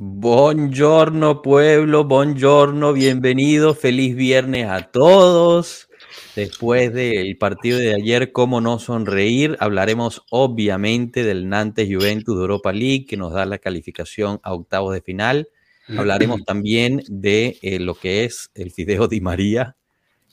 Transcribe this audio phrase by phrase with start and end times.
[0.00, 5.88] Buongiorno pueblo, buongiorno, bienvenido, feliz viernes a todos.
[6.36, 12.72] Después del partido de ayer, cómo no sonreír, hablaremos obviamente del Nantes Juventus de Europa
[12.72, 15.48] League, que nos da la calificación a octavos de final.
[15.88, 19.74] Hablaremos también de eh, lo que es el Fideo Di María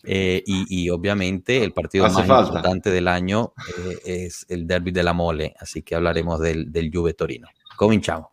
[0.04, 5.14] eh, y, obviamente el partido más importante del año eh, es el Derby de la
[5.14, 7.48] Mole, así que hablaremos del, del Juve Torino.
[7.76, 8.30] Cominciamo.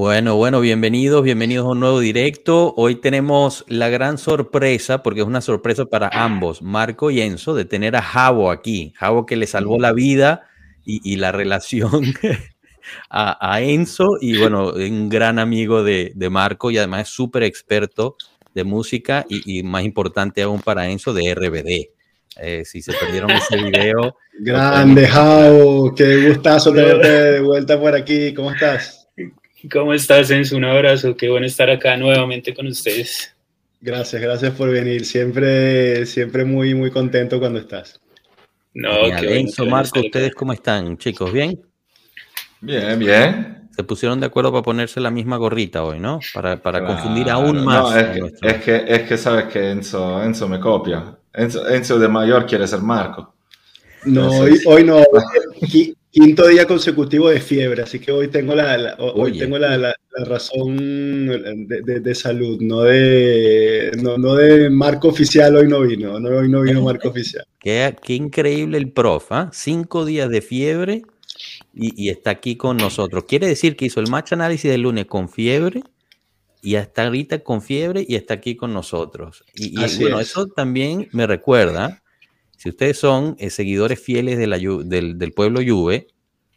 [0.00, 2.72] Bueno, bueno, bienvenidos, bienvenidos a un nuevo directo.
[2.78, 7.66] Hoy tenemos la gran sorpresa, porque es una sorpresa para ambos, Marco y Enzo, de
[7.66, 8.94] tener a Javo aquí.
[8.96, 10.48] Javo que le salvó la vida
[10.86, 12.14] y, la relación
[13.10, 18.16] a, Enzo y bueno, un gran amigo de, Marco y además es súper experto
[18.54, 21.90] de música y, más importante aún para Enzo de RBD.
[22.40, 24.16] Eh, si se perdieron ese video.
[24.38, 28.32] Grande, Javo, qué gustazo tenerte de vuelta por aquí.
[28.32, 28.99] ¿Cómo estás?
[29.68, 30.56] ¿Cómo estás, Enzo?
[30.56, 33.34] Un abrazo, qué bueno estar acá nuevamente con ustedes.
[33.80, 35.04] Gracias, gracias por venir.
[35.04, 38.00] Siempre, siempre muy, muy contento cuando estás.
[38.72, 41.32] No, Enzo, Marco, ¿ustedes cómo están, chicos?
[41.32, 41.60] ¿Bien?
[42.60, 43.68] Bien, bien.
[43.74, 46.20] Se pusieron de acuerdo para ponerse la misma gorrita hoy, ¿no?
[46.32, 47.94] Para, confundir aún más.
[48.42, 51.16] es, que, es, que, sabes que Enzo, Enzo me copia.
[51.34, 53.34] Enzo, de mayor quiere ser Marco.
[54.04, 55.02] No, hoy, hoy no.
[56.10, 59.94] quinto día consecutivo de fiebre, así que hoy tengo la, hoy tengo la,
[60.26, 60.76] razón
[61.68, 66.82] de, salud, no de, no, de marco oficial, hoy no vino, no, hoy no vino
[66.82, 67.44] marco oficial.
[67.60, 69.50] Qué, qué increíble el prof, ¿ah?
[69.52, 71.02] cinco días de fiebre
[71.74, 73.24] y, está aquí con nosotros.
[73.26, 75.82] Quiere decir que hizo el match análisis del lunes con fiebre
[76.62, 79.44] y hasta ahorita con fiebre y está aquí con nosotros.
[79.54, 82.02] Y, bueno, eso también me recuerda
[82.60, 86.08] si ustedes son eh, seguidores fieles del, pueblo Juve,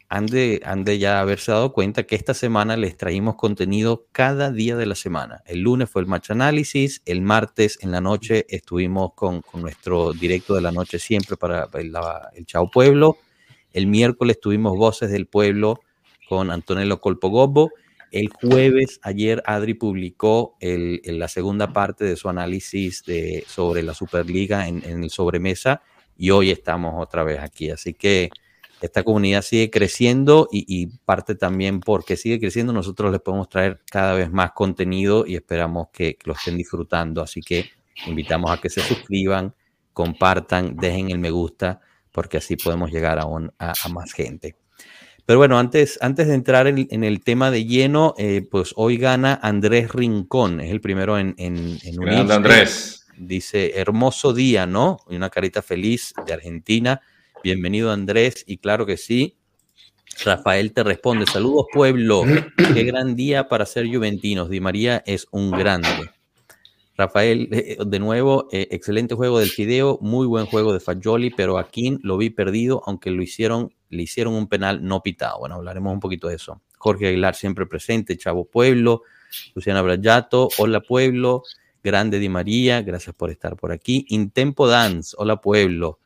[0.09, 0.59] han de,
[0.99, 5.43] ya haberse dado cuenta que esta semana les traímos contenido cada día de la semana.
[5.45, 10.55] El lunes fue el match análisis, el martes en la noche estuvimos con, nuestro directo
[10.55, 11.93] de la noche siempre para el,
[12.35, 13.15] el Chao Pueblo.
[13.71, 15.79] El miércoles tuvimos Voces del Pueblo
[16.27, 17.71] con Antonello Colpogobbo.
[18.11, 23.05] El jueves, ayer, Adri publicó el, la segunda parte de su análisis
[23.47, 25.81] sobre la Superliga en, en el sobremesa
[26.17, 27.69] y hoy estamos otra vez aquí.
[27.69, 28.29] Así que
[28.81, 34.13] esta comunidad sigue creciendo y, parte también porque sigue creciendo, nosotros les podemos traer cada
[34.13, 37.21] vez más contenido y esperamos que, lo estén disfrutando.
[37.21, 37.69] Así que
[38.07, 39.55] invitamos a que se suscriban,
[39.93, 41.79] compartan, dejen el me gusta,
[42.11, 44.57] porque así podemos llegar a, a, más gente.
[45.25, 49.39] Pero bueno, antes, antes de entrar en, el tema de lleno, eh, pues hoy gana
[49.41, 53.02] Andrés Rincón, es el primero en, en, en Andrés.
[53.17, 54.99] Dice, hermoso día, ¿no?
[55.09, 57.01] Y una carita feliz de Argentina.
[57.43, 59.37] Bienvenido Andrés, y claro que sí.
[60.23, 62.23] Rafael te responde, saludos pueblo,
[62.73, 64.49] qué gran día para ser juventinos.
[64.49, 66.11] Di María es un grande.
[66.95, 71.57] Rafael, eh, de nuevo, eh, excelente juego del Fideo, muy buen juego de Fagioli, pero
[71.57, 75.39] aquí lo vi perdido, aunque lo hicieron, le hicieron un penal no pitado.
[75.39, 76.61] Bueno, hablaremos un poquito de eso.
[76.77, 79.01] Jorge Aguilar siempre presente, Chavo Pueblo,
[79.55, 81.43] Luciana Brayato, hola Pueblo,
[81.83, 84.05] Grande Di María, gracias por estar por aquí.
[84.09, 85.99] Intempo Dance, hola pueblo.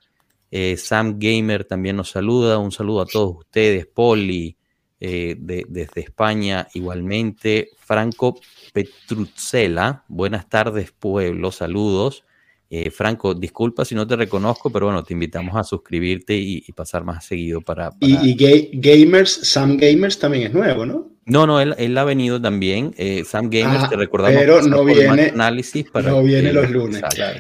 [0.50, 2.58] Eh, Sam Gamer también nos saluda.
[2.58, 3.86] Un saludo a todos ustedes.
[3.86, 4.58] Poli,
[5.00, 7.70] eh, desde España igualmente.
[7.78, 8.40] Franco
[8.74, 12.24] Petruzzela, buenas tardes pueblo, saludos.
[12.70, 17.04] Eh, Franco, disculpa si no te reconozco, pero bueno, te invitamos a suscribirte y, pasar
[17.06, 17.94] más seguido para...
[18.02, 18.36] Y,
[18.74, 21.17] Gamers, Sam Gamers también es nuevo, ¿no?
[21.28, 22.96] No, no, él, ha venido también.
[22.98, 24.40] Eh, Sam Gamers, ah, te recordamos.
[24.40, 27.40] Pero no viene, análisis para no viene los lunes, claro.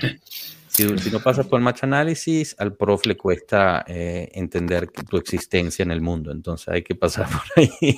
[0.68, 5.84] Si, no pasas por el match análisis, al prof le cuesta eh, entender tu existencia
[5.84, 6.32] en el mundo.
[6.32, 7.98] Entonces hay que pasar por ahí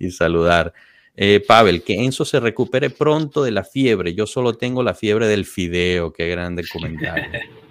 [0.00, 0.74] y saludar.
[1.16, 4.14] Eh, Pavel, que Enzo se recupere pronto de la fiebre.
[4.14, 6.12] Yo solo tengo la fiebre del fideo.
[6.12, 7.30] Qué grande comentario.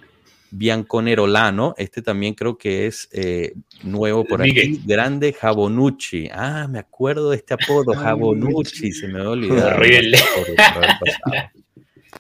[0.56, 4.80] Bianconerolano, este también creo que es eh, nuevo por aquí.
[4.86, 6.30] Grande Jabonucci.
[6.32, 9.66] Ah, me acuerdo de este apodo, Jabonucci, se me olvidó.
[9.66, 10.20] Horrible.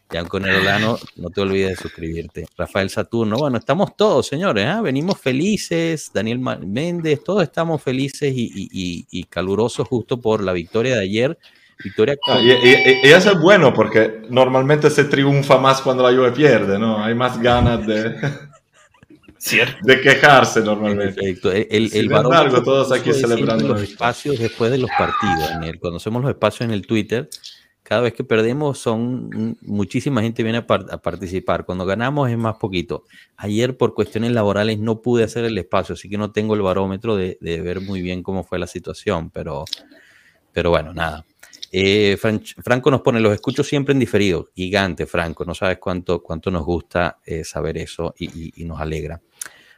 [0.09, 2.45] Gianco Nerolano, no te olvides de suscribirte.
[2.57, 4.81] Rafael Saturno, bueno, estamos todos, señores, ¿ah?
[4.81, 6.09] venimos felices.
[6.11, 11.37] Daniel Méndez, todos estamos felices y, calurosos justo por la victoria de ayer.
[11.81, 16.77] Victoria ah, y, eso es bueno porque normalmente se triunfa más cuando la Juve pierde,
[16.77, 17.03] ¿no?
[17.03, 18.15] Hay más ganas de,
[19.81, 21.37] de quejarse normalmente.
[21.43, 25.51] El, el, algo, todos aquí celebrando los espacios después de los partidos.
[25.51, 27.29] En el, cuando hacemos los espacios en el Twitter,
[27.83, 31.65] cada vez que perdemos son muchísima gente viene a, participar.
[31.65, 33.03] Cuando ganamos es más poquito.
[33.35, 37.17] Ayer por cuestiones laborales no pude hacer el espacio, así que no tengo el barómetro
[37.17, 39.65] de, ver muy bien cómo fue la situación, pero,
[40.53, 41.25] pero bueno, nada.
[41.75, 44.51] Eh, Franco nos pone, los escucho siempre en diferido.
[44.55, 45.43] Gigante, Franco.
[45.43, 49.19] No sabes cuánto, cuánto nos gusta eh, saber eso y, nos alegra.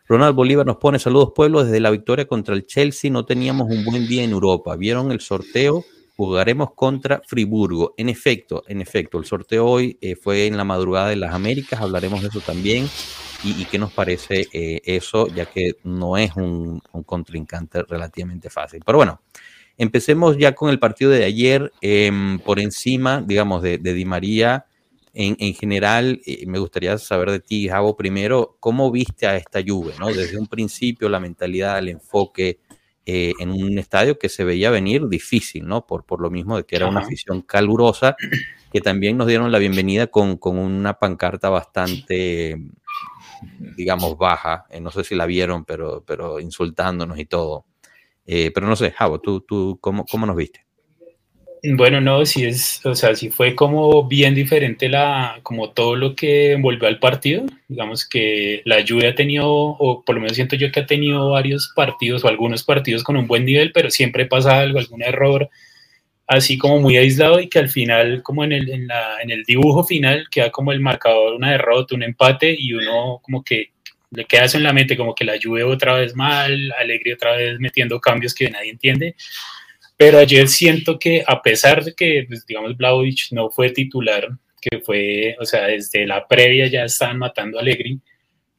[0.05, 3.09] Ronald Bolívar nos pone saludos pueblos desde la victoria contra el Chelsea.
[3.09, 4.75] No teníamos un buen día en Europa.
[4.75, 5.85] ¿Vieron el sorteo?
[6.17, 7.93] jugaremos contra Friburgo.
[7.97, 11.81] En efecto, en efecto, el sorteo hoy eh, fue en la madrugada de las Américas,
[11.81, 12.89] hablaremos de eso también.
[13.43, 18.81] Y, qué nos parece eso, ya que no es un, contrincante relativamente fácil.
[18.83, 19.21] Pero bueno,
[19.77, 21.71] empecemos ya con el partido de ayer.
[21.81, 24.65] Em, por encima, digamos, de, Di María,
[25.13, 29.61] en, en general, eh, me gustaría saber de ti, Javo, primero, ¿cómo viste a esta
[29.65, 29.93] Juve?
[29.99, 30.07] ¿no?
[30.07, 32.59] Desde un principio, la mentalidad, el enfoque,
[33.07, 35.85] eh, en un estadio que se veía venir difícil, ¿no?
[35.85, 38.15] Por, por lo mismo de que era una afición calurosa,
[38.73, 42.57] que también nos dieron la bienvenida con, con una pancarta bastante,
[43.77, 44.65] digamos, baja.
[44.71, 47.65] Eh, no sé si la vieron, pero, pero insultándonos y todo.
[48.25, 50.65] Eh, pero no sé, Javo, ¿tú, tú cómo, cómo nos viste?
[51.73, 56.15] Bueno, no, sí es, o sea, sí fue como bien diferente la, como todo lo
[56.15, 57.45] que envolvió al partido.
[57.67, 61.31] Digamos que la lluvia ha tenido, o por lo menos siento yo que ha tenido
[61.31, 65.49] varios partidos o algunos partidos con un buen nivel, pero siempre pasa algo, algún error,
[66.27, 69.43] así como muy aislado y que al final, como en el, en, la, en el
[69.43, 73.71] dibujo final, queda como el marcador, una derrota, un empate y uno como que
[74.15, 77.35] le queda eso en la mente, como que la lluvia otra vez mal, Alegría otra
[77.35, 79.15] vez metiendo cambios que nadie entiende.
[79.97, 84.27] Pero ayer siento que a pesar de que, pues, digamos, Blaovic no fue titular,
[84.61, 87.99] que fue, o sea, desde la previa ya estaban matando a Allegri,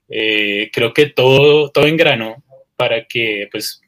[0.09, 2.45] eh, creo que todo, todo engranó
[2.77, 3.81] para que pues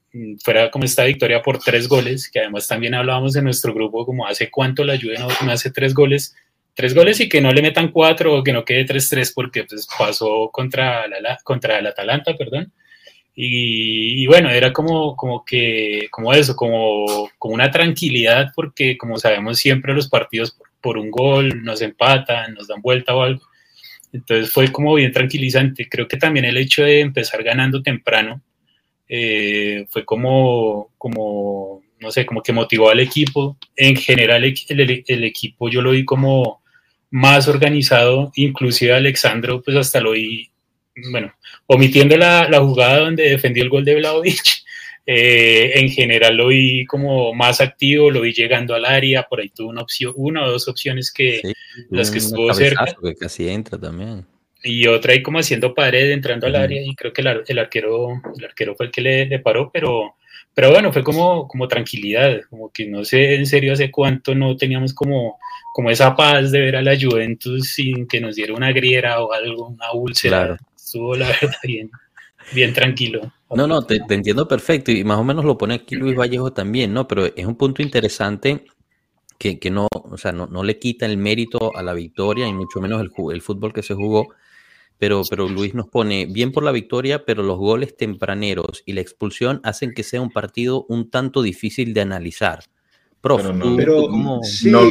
[0.43, 4.26] fuera como esta victoria por tres goles, que además también hablábamos en nuestro grupo como
[4.26, 6.35] hace cuánto la Juve no, hace tres goles,
[6.78, 9.88] tres goles y que no le metan cuatro o que no quede 3-3 porque pues
[9.98, 12.72] pasó contra, la, contra el Atalanta, perdón,
[13.40, 19.58] y, bueno, era como, como que, como eso, como, como una tranquilidad, porque como sabemos
[19.58, 23.42] siempre los partidos por, un gol nos empatan, nos dan vuelta o algo.
[24.12, 25.88] Entonces fue como bien tranquilizante.
[25.88, 28.42] Creo que también el hecho de empezar ganando temprano
[29.08, 33.56] eh, fue como, como, no sé, como que motivó al equipo.
[33.76, 36.62] En general el, equipo yo lo vi como
[37.10, 40.50] más organizado, inclusive Alexandro pues hasta lo vi
[41.10, 41.32] bueno,
[41.66, 44.64] omitiendo la, la, jugada donde defendió el gol de Vlaovic,
[45.06, 49.50] eh, en general lo vi como más activo, lo vi llegando al área, por ahí
[49.50, 51.40] tuvo una opción, una o dos opciones que
[51.90, 52.87] las que estuvo cerca.
[53.02, 54.25] Que casi entra también.
[54.62, 58.20] Y otra ahí como haciendo pared, entrando al área, y creo que el, el, arquero,
[58.37, 60.16] el arquero fue el que le, le, paró, pero,
[60.52, 64.56] pero bueno, fue como, como tranquilidad, como que no sé en serio hace cuánto no
[64.56, 65.38] teníamos como,
[65.78, 69.32] como esa paz de ver a la Juventus sin que nos diera una griera o
[69.32, 70.38] algo, una úlcera.
[70.38, 71.90] Claro estuvo la verdad bien,
[72.52, 73.32] bien tranquilo.
[73.54, 76.92] No, no, te, entiendo perfecto y más o menos lo pone aquí Luis Vallejo también,
[76.92, 77.06] ¿no?
[77.06, 78.64] Pero es un punto interesante
[79.38, 82.52] que, que no, o sea, no, no, le quita el mérito a la victoria y
[82.52, 84.28] mucho menos el, el fútbol que se jugó.
[84.99, 89.00] Pero, pero Luis nos pone bien por la victoria, pero los goles tempraneros y la
[89.00, 92.64] expulsión hacen que sea un partido un tanto difícil de analizar.
[93.28, 94.90] Prof, pero no, no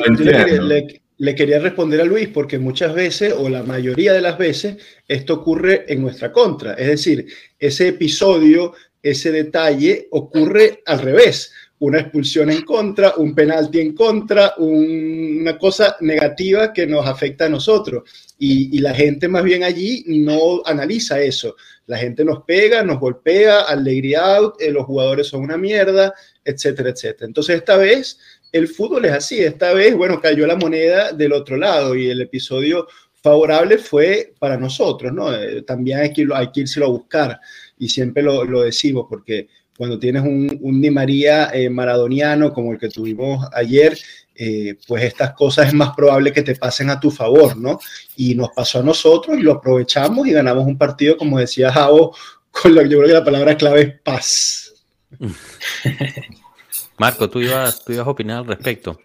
[1.20, 4.78] le quería responder a Luis porque muchas veces, o la mayoría de las veces,
[5.08, 6.74] esto ocurre en nuestra contra.
[6.74, 7.28] Es decir,
[7.58, 11.52] ese episodio, ese detalle ocurre al revés.
[11.80, 17.50] Una expulsión en contra, un penalti en contra, una cosa negativa que nos afecta a
[17.50, 18.04] nosotros.
[18.40, 21.56] Y, la gente más bien allí no analiza eso.
[21.86, 26.14] La gente nos pega, nos golpea, alegría out, eh, los jugadores son una mierda,
[26.48, 27.28] etcétera, etcétera.
[27.28, 28.20] Entonces esta vez
[28.52, 29.40] el fútbol es así.
[29.40, 32.88] Esta vez, bueno, cayó la moneda del otro lado y el episodio
[33.22, 35.34] favorable fue para nosotros, ¿no?
[35.34, 37.40] Eh, también hay que, hay que a buscar
[37.78, 42.80] y siempre lo, decimos porque cuando tienes un, un Di María eh, maradoniano como el
[42.80, 43.98] que tuvimos ayer,
[44.40, 47.80] eh, pues estas cosas es más probable que te pasen a tu favor, ¿no?
[48.16, 52.16] Y nos pasó a nosotros y lo aprovechamos y ganamos un partido, como decía Javo,
[52.52, 54.67] con la, yo creo que la palabra clave es paz.
[56.98, 59.00] Marco, tú ibas, tú ibas a opinar al respecto.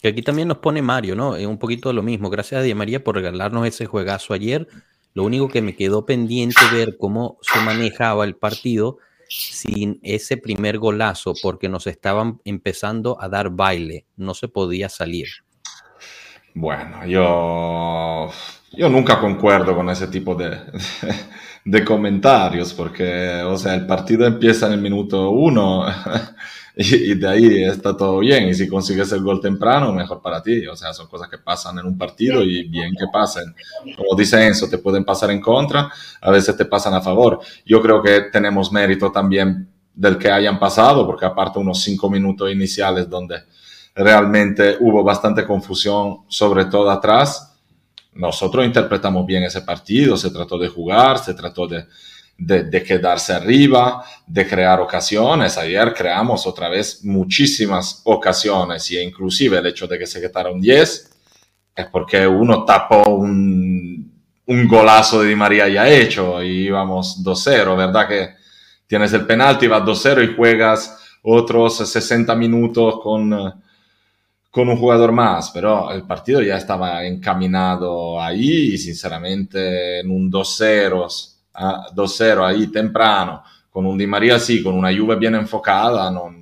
[0.00, 1.36] Que aquí también nos pone Mario, ¿no?
[1.36, 2.30] Es un poquito lo mismo.
[2.30, 4.66] Gracias a Di María por regalarnos ese juegazo ayer.
[5.12, 10.78] Lo único que me quedó pendiente ver cómo se manejaba el partido sin ese primer
[10.78, 15.28] golazo, porque nos estaban empezando a dar baile, no se podía salir.
[16.54, 18.30] Bueno, yo,
[18.72, 24.74] yo nunca concuerdo con ese tipo de, comentarios, porque, o sea, el partido empieza en
[24.74, 25.86] el minuto uno
[26.76, 28.48] y, de ahí está todo bien.
[28.48, 30.66] Y si consigues el gol temprano, mejor para ti.
[30.66, 33.54] O sea, son cosas que pasan en un partido y bien que pasen.
[33.96, 37.40] Como dice Enzo, te pueden pasar en contra, a veces te pasan a favor.
[37.66, 42.50] Yo creo que tenemos mérito también del que hayan pasado, porque aparte unos cinco minutos
[42.50, 43.42] iniciales donde
[43.94, 47.49] realmente hubo bastante confusión, sobre todo atrás.
[48.14, 51.86] Nosotros interpretamos bien ese partido, se trató de jugar, se trató de,
[52.36, 55.58] de, quedarse arriba, de crear ocasiones.
[55.58, 61.10] Ayer creamos otra vez muchísimas ocasiones y inclusive el hecho de que se quedaron 10
[61.76, 64.10] es porque uno tapó un,
[64.46, 68.08] un golazo de Di María ya hecho y íbamos 2-0, ¿verdad?
[68.08, 68.30] Que
[68.86, 73.32] tienes el penalti, vas 2-0 y juegas otros 60 minutos con,
[74.50, 81.06] con un jugador más, pero el partido ya estaba encaminado ahí sinceramente en un 2-0
[81.52, 86.40] 2-0 ahí temprano, con un Di María así, con una Juve bien enfocada, no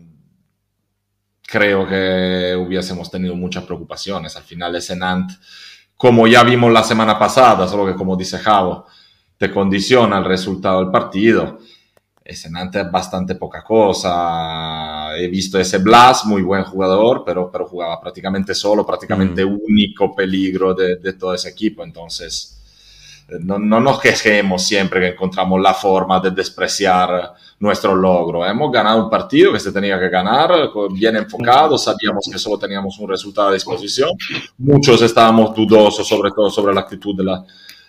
[1.49, 4.37] creo que hubiésemos tenido muchas preocupaciones.
[4.37, 5.41] Al final ese Nantes,
[5.97, 8.87] como ya vimos la semana pasada, solo que como dice Javo,
[9.39, 11.59] te condiciona el resultado del partido.
[12.23, 14.98] Ese Nantes es bastante poca cosa.
[15.19, 19.59] He visto ese Blas, muy buen jugador, pero, pero jugaba prácticamente solo, prácticamente mm.
[19.69, 21.83] único peligro de, de todo ese equipo.
[21.83, 22.59] Entonces,
[23.41, 28.47] no, no, nos quejemos siempre que encontramos la forma de despreciar nuestro logro.
[28.47, 30.51] Hemos ganado un partido que se tenía que ganar,
[30.93, 34.11] bien enfocado, sabíamos que solo teníamos un resultado a disposición.
[34.57, 37.45] Muchos estábamos dudosos, sobre todo sobre la actitud de la,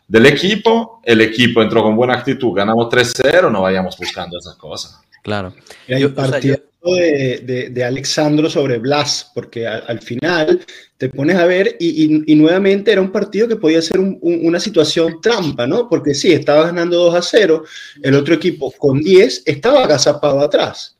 [0.05, 0.99] del equipo.
[1.03, 4.99] El equipo entró con buena actitud, ganamos 3-0, no vayamos buscando esas cosas.
[5.23, 5.53] Claro.
[5.87, 10.65] el partido de, de, Alexandro sobre Blas, porque al final
[10.97, 15.67] te pones a ver y, nuevamente era un partido que podía ser una situación trampa,
[15.67, 15.89] ¿no?
[15.89, 17.63] Porque sí, estaba ganando 2 a 0,
[18.01, 20.98] el otro equipo con 10 estaba agazapado atrás.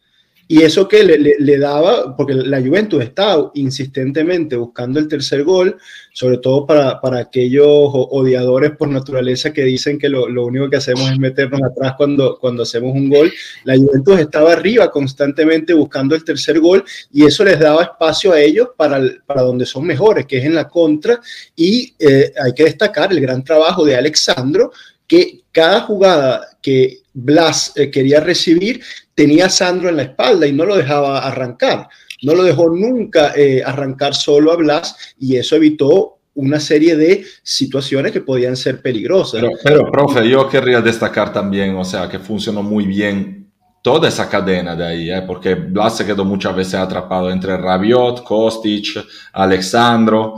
[0.51, 5.77] Y eso que le, daba, porque la Juventus estaba insistentemente buscando el tercer gol,
[6.11, 10.77] sobre todo para, para aquellos odiadores por naturaleza que dicen que lo, lo, único que
[10.77, 13.31] hacemos es meternos atrás cuando, cuando hacemos un gol.
[13.63, 18.41] La Juventus estaba arriba constantemente buscando el tercer gol y eso les daba espacio a
[18.41, 21.21] ellos para, para donde son mejores, que es en la contra.
[21.55, 24.71] Y eh, hay que destacar el gran trabajo de Alexandro,
[25.05, 28.81] que cada jugada que Blas eh, quería recibir
[29.19, 31.89] tenía a Sandro en la espalda y no lo dejaba arrancar.
[32.21, 37.25] No lo dejó nunca eh, arrancar solo a Blas y eso evitó una serie de
[37.43, 39.43] situaciones que podían ser peligrosas.
[39.61, 43.51] Pero, profe, yo querría destacar también, o sea, que funcionó muy bien
[43.81, 45.23] toda esa cadena de ahí, ¿eh?
[45.27, 50.35] porque Blas se quedó muchas veces atrapado entre Rabiot, Kostic, Alexandro,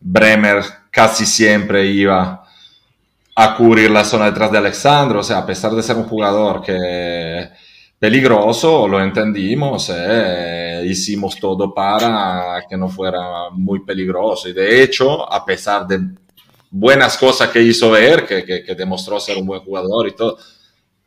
[0.00, 2.43] Bremer casi siempre iba
[3.36, 6.62] a cubrir la zona detrás de Alexandro, o sea, a pesar de ser un jugador
[6.62, 7.50] que
[7.98, 14.48] peligroso, lo entendimos, eh, hicimos todo para que no fuera muy peligroso.
[14.48, 16.00] Y de hecho, a pesar de
[16.70, 20.36] buenas cosas que hizo ver, que, que, demostró ser un buen jugador y todo,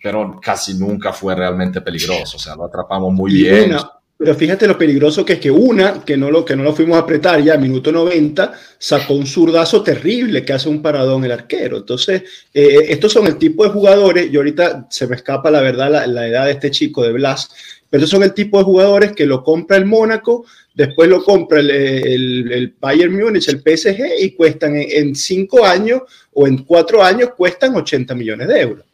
[0.02, 2.38] pero casi nunca fue realmente peligroso.
[2.38, 3.76] O sea, lo atrapamos muy bien.
[4.18, 6.98] Pero fíjate lo peligroso que es que una, que no lo, que no lo fuimos
[6.98, 11.78] a apretar ya, minuto 90, sacó un zurdazo terrible que hace un paradón el arquero.
[11.78, 16.08] Entonces, eh, estos son el tipo de jugadores, y ahorita se me escapa la verdad
[16.08, 17.52] la, edad de este chico de Blas,
[17.92, 21.60] pero estos son el tipo de jugadores que lo compra el Mónaco, después lo compra
[21.60, 26.02] el, el, Bayern Múnich, el PSG, y cuestan en, cinco años
[26.34, 28.86] o en cuatro años cuestan 80 millones de euros.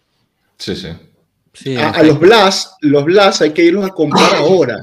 [0.58, 1.76] Sí, sí.
[1.78, 4.78] a, a, los Blas, los Blas hay que irlos a comprar ahora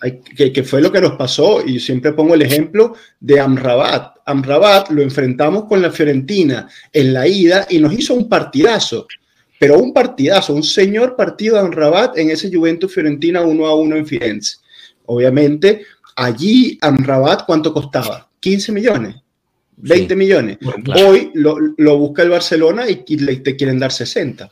[0.00, 4.16] que, fue lo que nos pasó, y siempre pongo el ejemplo de Amrabat.
[4.24, 9.06] Amrabat lo enfrentamos con la Fiorentina en la ida y nos hizo un partidazo,
[9.58, 13.96] pero un partidazo, un señor partido de Amrabat en ese Juventus Fiorentina 1 a 1
[13.96, 14.56] en Firenze.
[15.06, 15.84] Obviamente,
[16.16, 18.28] allí Amrabat, ¿cuánto costaba?
[18.40, 19.16] 15 millones.
[19.76, 20.58] 20 millones.
[20.94, 24.50] Hoy lo, lo, busca el Barcelona y le, te quieren dar 60.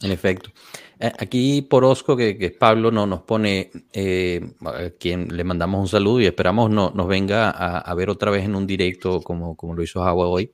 [0.00, 0.50] En efecto.
[1.02, 5.80] Eh, aquí por Osco, que, que Pablo, no, nos pone, eh, a quien le mandamos
[5.80, 9.56] un saludo y esperamos no, nos venga a, ver otra vez en un directo como,
[9.56, 10.52] como lo hizo Agua hoy.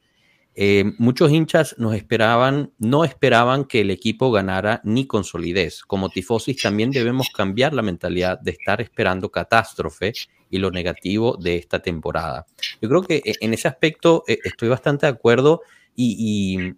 [0.54, 5.82] eh, muchos hinchas nos esperaban, no esperaban que el equipo ganara ni con solidez.
[5.82, 10.14] Como tifosis también debemos cambiar la mentalidad de estar esperando catástrofe
[10.50, 12.46] y lo negativo de esta temporada.
[12.80, 15.60] Yo creo que en ese aspecto estoy bastante de acuerdo
[15.94, 16.72] y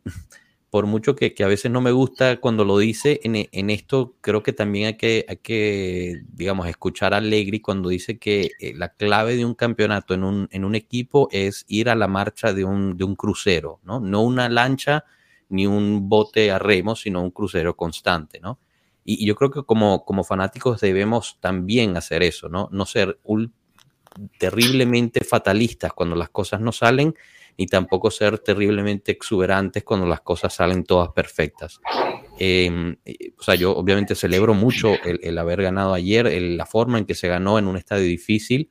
[0.70, 4.52] por mucho que, a veces no me gusta cuando lo dice, en, esto creo que
[4.52, 9.54] también hay que, digamos, escuchar a Allegri cuando dice que eh, la clave de un
[9.54, 13.16] campeonato en un, en un equipo es ir a la marcha de un, de un
[13.16, 13.98] crucero, ¿no?
[13.98, 15.04] No una lancha
[15.48, 18.60] ni un bote a remo, sino un crucero constante, ¿no?
[19.04, 22.68] Y, yo creo que como, como fanáticos debemos también hacer eso, ¿no?
[22.70, 23.18] No ser
[24.38, 27.14] terriblemente fatalistas cuando las cosas no salen
[27.60, 31.78] y tampoco ser terriblemente exuberantes cuando las cosas salen todas perfectas.
[32.38, 32.96] Em,
[33.38, 37.28] o sea, yo obviamente celebro mucho el, haber ganado ayer, la forma en que se
[37.28, 38.70] ganó en un estadio difícil,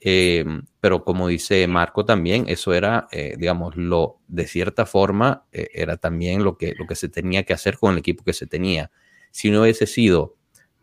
[0.00, 5.68] em, pero como dice Marco también, eso era, eh, digamos, lo de cierta forma, eh,
[5.74, 8.46] era también lo que, lo que se tenía que hacer con el equipo que se
[8.46, 8.90] tenía.
[9.32, 10.36] Si no hubiese sido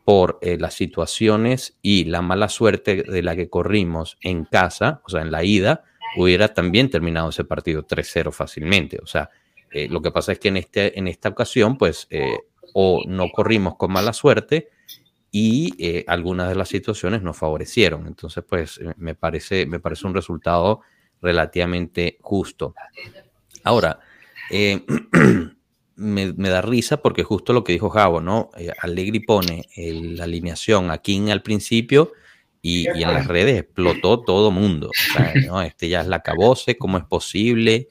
[0.05, 5.09] por eh, las situaciones y la mala suerte de la que corrimos en casa, o
[5.09, 5.85] sea, en la ida,
[6.15, 8.99] hubiera también terminado ese partido 3-0 fácilmente.
[9.01, 9.29] O sea,
[9.71, 12.37] eh, lo que pasa es que en, este, en esta ocasión, pues, eh,
[12.73, 14.69] o no corrimos con mala suerte
[15.31, 18.07] y eh, algunas de las situaciones nos favorecieron.
[18.07, 20.81] Entonces, pues, me parece, me parece un resultado
[21.21, 22.73] relativamente justo.
[23.63, 23.99] Ahora,
[25.95, 28.49] me, da risa porque justo lo que dijo Javo, ¿no?
[28.81, 32.13] Allegri pone la alineación aquí al principio
[32.67, 34.91] y, en las redes explotó todo mundo.
[35.47, 35.61] ¿no?
[35.61, 37.87] Este ya es la cabose, ¿cómo es posible?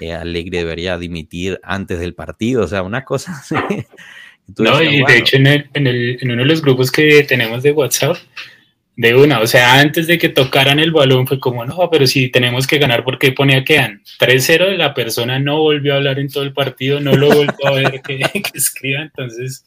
[0.00, 3.54] Eh, Alegre debería dimitir antes del partido, o sea, una cosa así.
[4.58, 8.16] no, y de hecho en, en, uno de los grupos que tenemos de WhatsApp,
[8.96, 12.28] de una, o sea, antes de que tocaran el balón fue como, no, pero si
[12.28, 16.28] tenemos que ganar, porque ponía que han 3-0, la persona no volvió a hablar en
[16.28, 18.20] todo el partido, no lo volvió a ver que,
[18.54, 19.64] escriba, entonces,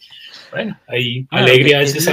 [0.52, 2.08] bueno, ahí ah, alegría a veces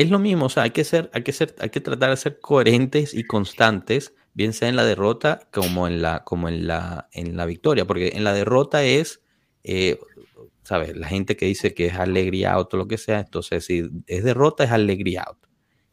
[0.00, 2.16] es lo mismo, o sea, hay que ser, hay que ser, hay que tratar de
[2.16, 7.10] ser coherentes y constantes, bien sea en la derrota como en la, como en la,
[7.12, 9.20] en la victoria, porque en la derrota es,
[9.62, 9.98] eh,
[10.62, 10.96] ¿sabes?
[10.96, 14.24] La gente que dice que es alegría out o lo que sea, entonces si es
[14.24, 15.36] derrota es alegría out.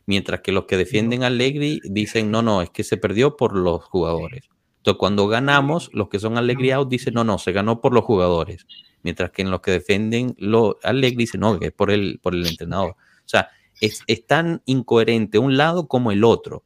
[0.06, 3.84] Mientras que los que defienden alegría dicen, no, no, es que se perdió por los
[3.84, 4.48] jugadores.
[4.78, 8.06] Entonces, cuando ganamos, los que son alegría out dicen, no, no, se ganó por los
[8.06, 8.66] jugadores.
[9.04, 12.34] Mientras que en los que defienden lo alegría dicen, no, que es por el, por
[12.34, 12.92] el entrenador.
[12.92, 13.50] O sea,
[13.82, 16.64] es, tan incoherente un lado como el otro.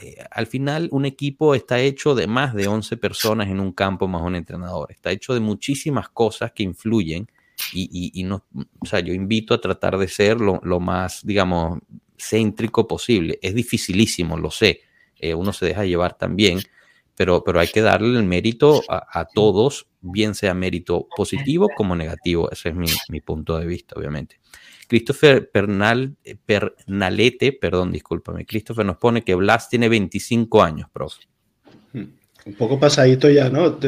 [0.00, 4.08] Eh, al final, un equipo está hecho de más de 11 personas en un campo
[4.08, 4.90] más un entrenador.
[4.90, 7.30] Está hecho de muchísimas cosas que influyen
[7.72, 8.46] y, no,
[8.78, 11.78] o sea, yo invito a tratar de ser lo, más, digamos,
[12.18, 13.38] céntrico posible.
[13.42, 14.80] Es dificilísimo, lo sé.
[15.16, 16.60] Eh, uno se deja llevar también,
[17.14, 22.50] pero, pero hay que darle el mérito a, todos, bien sea mérito positivo como negativo.
[22.50, 24.40] Ese es mi, mi punto de vista, obviamente.
[24.90, 31.22] Christopher Pernal, eh, Pernalete, perdón, discúlpame, Christopher nos pone que Blas tiene 25 años, profe.
[31.92, 32.06] Hmm.
[32.44, 33.78] Un poco pasadito ya, ¿no?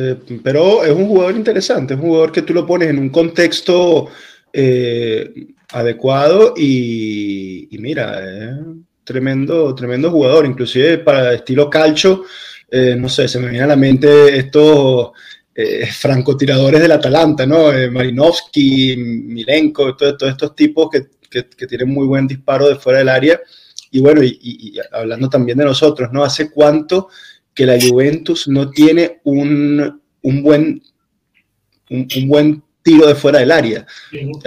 [0.45, 4.11] pero es un jugador interesante, es un jugador que tú lo pones en un contexto
[4.53, 8.61] eh, adecuado y, mira,
[9.03, 12.23] tremendo, tremendo jugador, inclusive para estilo calcho,
[12.71, 15.11] eh, no sé, se me viene a la mente estos
[15.55, 17.71] eh, francotiradores del Atalanta, ¿no?
[17.73, 23.11] Eh, Marinovsky, Milenko, todos estos tipos que, que, tienen muy buen disparo de fuera del
[23.11, 23.41] área.
[23.91, 26.25] Y bueno, y, hablando también de nosotros, ¿no?
[26.25, 27.09] ¿Hace cuánto
[27.55, 30.83] que la Juventus no tiene un, un buen,
[31.91, 33.87] un, buen tiro de fuera del área?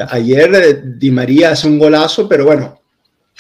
[0.10, 2.82] Ayer eh, Di María hace un golazo, pero bueno,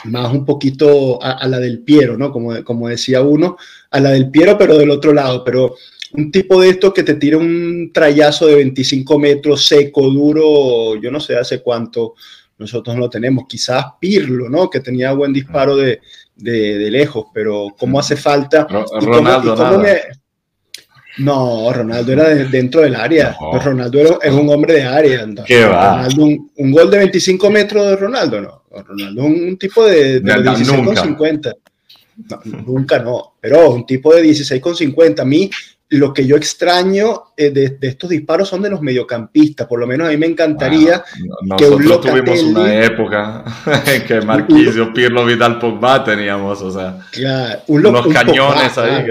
[0.04, 2.32] más un poquito a, a, la del Piero, ¿no?
[2.32, 3.58] Como, como decía uno,
[3.90, 5.44] a la del Piero, pero del otro lado.
[5.44, 5.76] Pero
[6.18, 11.12] un tipo de esto que te tira un trayazo de 25 metros seco, duro, yo
[11.12, 12.16] no sé hace cuánto
[12.58, 13.46] nosotros no lo tenemos.
[13.48, 14.70] Quizás Pirlo, ¿no?
[14.70, 16.00] Que tenía buen disparo de,
[16.36, 18.68] de, lejos, pero ¿cómo hace falta?
[18.68, 19.84] Ronaldo,
[21.18, 23.36] No, Ronaldo era dentro del área.
[23.40, 25.28] Ronaldo es un hombre de área.
[25.46, 26.08] ¿Qué va?
[26.18, 28.64] un, gol de 25 metros de Ronaldo, no.
[28.72, 31.54] Ronaldo es un tipo de, de 16,50.
[32.66, 35.22] nunca no, pero un tipo de 16,50.
[35.22, 35.50] A mí
[35.96, 39.68] lo que yo extraño eh, de, estos disparos son de los mediocampistas.
[39.68, 41.04] Por lo menos a mí me encantaría
[41.58, 43.44] que Nosotros tuvimos una época
[43.86, 49.06] en que Marquisio, Pirlo, Vidal, Pogba teníamos, o sea, unos cañones ahí.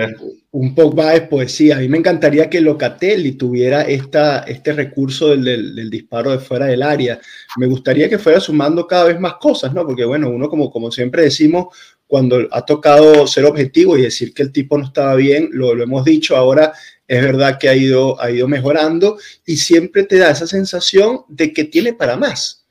[0.51, 1.77] un Pogba es poesía.
[1.77, 6.67] A mí me encantaría que Locatelli tuviera esta, este recurso del, del, disparo de fuera
[6.67, 7.19] del área.
[7.57, 9.87] Me gustaría que fuera sumando cada vez más cosas, ¿no?
[9.87, 11.69] Porque, bueno, uno, como, como siempre decimos,
[12.07, 15.85] cuando ha tocado ser objetivo y decir que el tipo no estaba bien, lo, lo
[15.85, 16.73] hemos dicho, ahora
[17.07, 21.53] es verdad que ha ido, ha ido mejorando y siempre te da esa sensación de
[21.53, 22.65] que tiene para más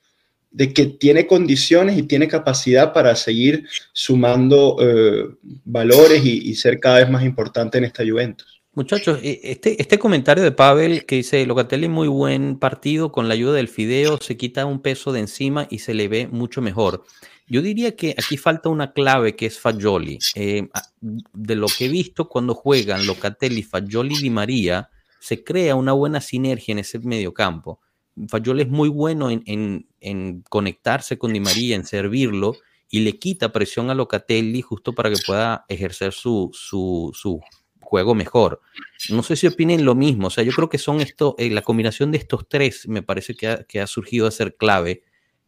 [0.54, 7.00] de que tiene condiciones y tiene capacidad para seguir sumando eh, valores y, ser cada
[7.00, 8.62] vez más importante en esta Juventus.
[8.76, 13.34] Muchachos, eh, este, este comentario de Pavel que dice, Locatelli muy buen partido, con la
[13.34, 17.04] ayuda del Fideo se quita un peso de encima y se le ve mucho mejor.
[17.48, 20.20] Yo diría que aquí falta una clave que es Fagioli.
[20.36, 20.68] Eh,
[21.02, 25.94] de lo que he visto cuando juegan Locatelli, Fagioli y Di María, se crea una
[25.94, 27.80] buena sinergia en ese mediocampo.
[28.28, 32.56] Fayol es muy bueno en, conectarse con Di María, en servirlo,
[32.90, 37.42] y le quita presión a Locatelli justo para que pueda ejercer su, su,
[37.80, 38.62] juego mejor.
[39.10, 41.62] No sé si opinen lo mismo, o sea, yo creo que son esto, eh, la
[41.62, 45.04] combinación de estos tres me parece que ha, surgido a ser clave,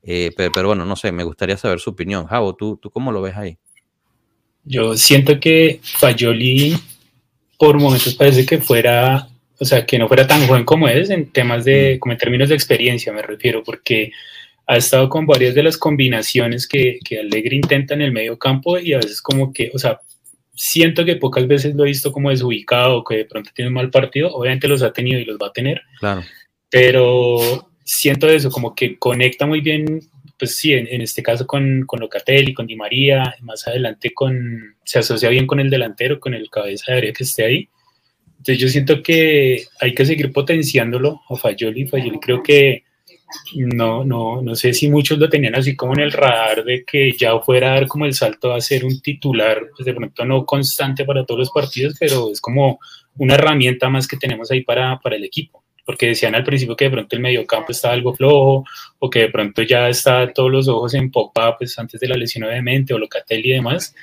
[0.05, 2.25] eh, pero, bueno, no sé, me gustaría saber su opinión.
[2.25, 3.57] Javo, ¿tú, ¿tú cómo lo ves ahí?
[4.63, 6.77] Yo siento que Fayoli
[7.57, 11.31] por momentos parece que fuera o sea, que no fuera tan joven como es en
[11.31, 11.99] temas de, mm.
[11.99, 14.11] como en términos de experiencia me refiero, porque
[14.67, 18.79] ha estado con varias de las combinaciones que, que Alegre intenta en el medio campo
[18.79, 19.99] y a veces como que, o sea,
[20.55, 23.91] siento que pocas veces lo he visto como desubicado que de pronto tiene un mal
[23.91, 26.23] partido, obviamente los ha tenido y los va a tener, claro.
[26.69, 30.01] pero siento eso, como que conecta muy bien,
[30.37, 34.99] pues sí, en, este caso con, con Locatelli, con Di María, más adelante con, se
[34.99, 37.69] asocia bien con el delantero, con el cabeza de área que esté ahí,
[38.45, 41.87] entonces yo siento que hay que seguir potenciándolo a Fayoli.
[41.87, 42.83] Fayoli creo que
[43.55, 47.11] no, no, no sé si muchos lo tenían así como en el radar de que
[47.13, 50.45] ya fuera a dar como el salto a ser un titular, pues de pronto no
[50.45, 52.77] constante para todos los partidos, pero es como
[53.17, 55.64] una herramienta más que tenemos ahí para, para el equipo.
[55.85, 58.65] Porque decían al principio que de pronto el mediocampo estaba algo flojo,
[58.99, 62.17] o que de pronto ya está todos los ojos en Pogba, pues antes de la
[62.17, 63.93] lesión obviamente, o Locatelli y demás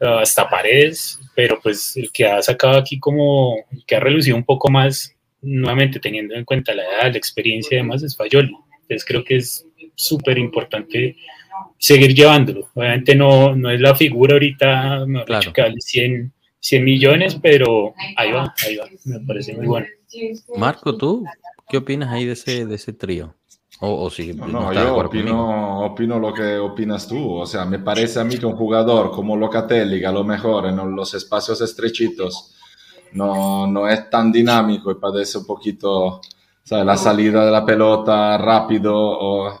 [0.00, 4.70] hasta Paredes, pero pues el que ha sacado aquí como, que ha relucido un poco
[4.70, 8.54] más, nuevamente teniendo en cuenta la edad, la experiencia y demás, es Fayoli.
[8.82, 11.16] Entonces creo que es súper importante
[11.78, 12.70] seguir llevándolo.
[12.74, 15.40] Obviamente no, no es la figura ahorita, me claro.
[15.40, 19.86] dicho que vale 100, 100 millones, pero ahí va, ahí va, me parece muy bueno.
[20.56, 21.24] Marco, ¿tú
[21.68, 23.34] qué opinas ahí de ese, de ese trío?
[23.82, 24.10] O,
[24.46, 27.36] no, yo opino, opino, lo que opinas tú.
[27.36, 30.66] O sea, me parece a mí que un jugador como Locatelli, que a lo mejor
[30.66, 32.54] en los espacios estrechitos
[33.12, 36.20] no, no es tan dinámico y padece un poquito
[36.62, 36.84] ¿sabes?
[36.84, 39.60] la salida de la pelota rápido o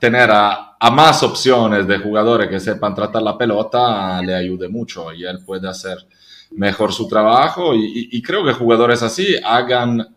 [0.00, 5.12] tener a, a, más opciones de jugadores que sepan tratar la pelota le ayude mucho
[5.12, 5.98] y él puede hacer
[6.52, 10.16] mejor su trabajo y, creo que jugadores así hagan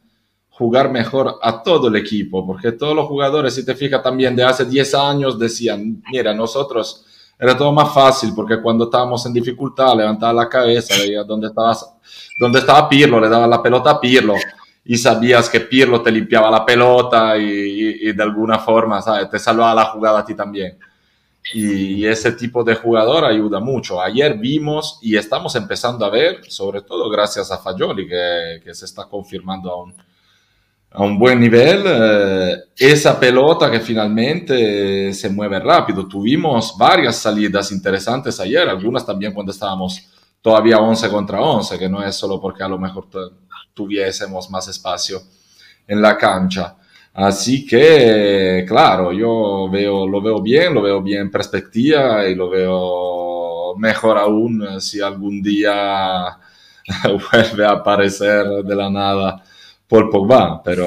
[0.50, 4.44] jugar mejor a todo el equipo, porque todos los jugadores, si te fijas también de
[4.44, 7.06] hace 10 años, decían, mira, nosotros
[7.40, 11.90] era todo más fácil, porque cuando estábamos en dificultad, levantaba la cabeza, veía dónde, estabas,
[12.38, 14.36] dónde estaba Pirlo, le daba la pelota a Pirlo,
[14.84, 19.30] y sabías que Pirlo te limpiaba la pelota y, de alguna forma, ¿sabes?
[19.30, 20.78] Te salvaba la jugada a ti también.
[21.54, 24.02] Y, ese tipo de jugador ayuda mucho.
[24.02, 29.06] Ayer vimos y estamos empezando a ver, sobre todo gracias a Fagioli, que, se está
[29.06, 29.72] confirmando
[30.92, 36.08] a un buen nivel, eh, esa pelota que finalmente se mueve rápido.
[36.08, 40.08] Tuvimos varias salidas interesantes ayer, algunas también cuando estábamos
[40.42, 43.08] todavía 11 contra 11, que no es solo porque a lo mejor
[43.74, 45.22] tuviésemos más espacio
[45.88, 46.76] en la cancha.
[47.14, 52.50] Así que, claro, yo veo, lo veo bien, lo veo bien en perspectiva y lo
[52.50, 56.38] veo mejor aún si algún día
[57.32, 59.44] vuelve a aparecer de la nada
[59.88, 60.86] por Pogba, pero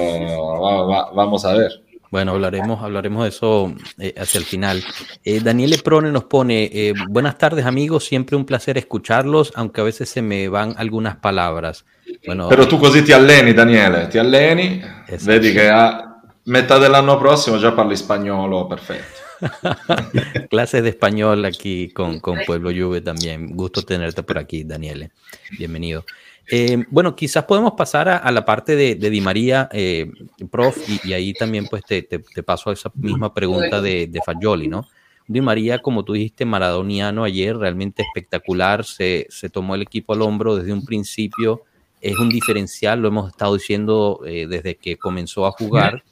[1.14, 1.82] vamos a ver.
[2.12, 4.85] Bueno, hablaremos, hablaremos de eso eh, hacia el final.
[5.24, 9.85] Eh, Daniele Prone nos pone, eh, buenas tardes amigos, siempre un placer escucharlos, aunque a
[9.85, 11.87] veces se me van algunas palabras.
[12.26, 14.82] Bueno, Pero tú così ti alleni, Daniele, ti alleni,
[15.24, 16.12] vedi che a
[16.44, 19.20] metà dell'anno prossimo già parli spagnolo perfecto.
[20.48, 23.57] Clases de español aquí con, con Pueblo Juve también.
[23.57, 25.11] Gusto tenerte por aquí, Daniele.
[25.59, 26.05] Bienvenido.
[26.48, 30.11] Eh, bueno, quizás podemos pasar a, la parte de, Di María, eh,
[30.50, 32.02] prof, y, ahí también pues te,
[32.44, 34.87] paso a esa misma pregunta de, de Fagioli, ¿no?
[35.26, 40.57] Di María, como tú dijiste, maradoniano ayer, realmente espectacular, se, tomó el equipo al hombro
[40.57, 41.62] desde un principio,
[42.00, 46.02] es un diferencial, lo hemos estado diciendo eh, desde que comenzó a jugar.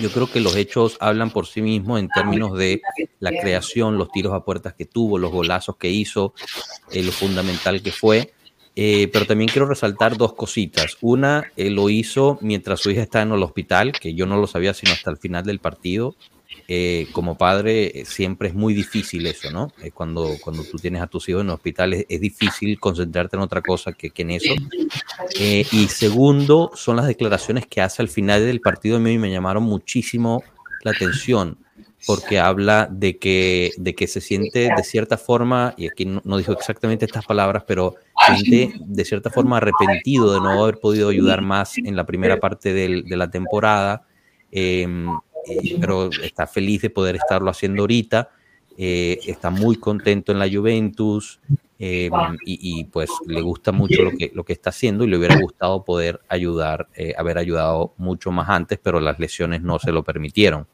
[0.00, 2.80] Yo creo que los hechos hablan por sí mismos en términos de
[3.18, 6.34] la creación, los tiros a puertas que tuvo, los golazos que hizo,
[6.92, 8.32] lo fundamental que fue.
[8.76, 10.96] Eh, pero también quiero resaltar dos cositas.
[11.00, 14.46] Una, él lo hizo mientras su hija estaba en el hospital, que yo no lo
[14.46, 16.14] sabía sino hasta el final del partido.
[16.72, 19.72] Eh, como padre siempre es muy difícil eso, ¿no?
[19.92, 23.60] cuando, cuando tú tienes a tus hijos en el hospital es, difícil concentrarte en otra
[23.60, 24.54] cosa que, que en eso.
[25.40, 29.64] y segundo, son las declaraciones que hace al final del partido a mí me llamaron
[29.64, 30.44] muchísimo
[30.84, 31.58] la atención
[32.06, 36.52] porque habla de que, de que se siente de cierta forma, y aquí no, dijo
[36.52, 41.76] exactamente estas palabras, pero siente de cierta forma arrepentido de no haber podido ayudar más
[41.78, 44.06] en la primera parte de la temporada,
[44.50, 45.08] em,
[45.50, 48.30] eh, pero está feliz de poder estarlo haciendo ahorita,
[48.78, 51.40] eh, está muy contento en la Juventus
[51.78, 52.12] em,
[52.44, 55.84] y, pues le gusta mucho lo que, lo que está haciendo y le hubiera gustado
[55.84, 60.66] poder ayudar, eh, haber ayudado mucho más antes, pero las lesiones no se lo permitieron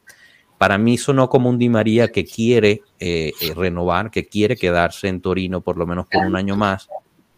[0.57, 5.07] para mí sonó como un Di María que quiere eh, eh, renovar, que quiere quedarse
[5.07, 6.89] en Torino por lo menos por un año más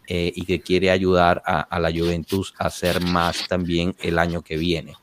[0.06, 4.56] eh, y que quiere ayudar a, la Juventus a hacer más también el año que
[4.56, 4.94] viene.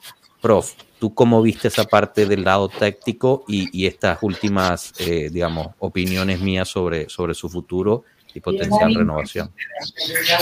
[0.41, 4.93] Prof, ¿tú cómo viste esa parte del lado táctico y, estas últimas,
[5.31, 9.51] digamos, opiniones mías sobre, sobre su futuro y potencial renovación?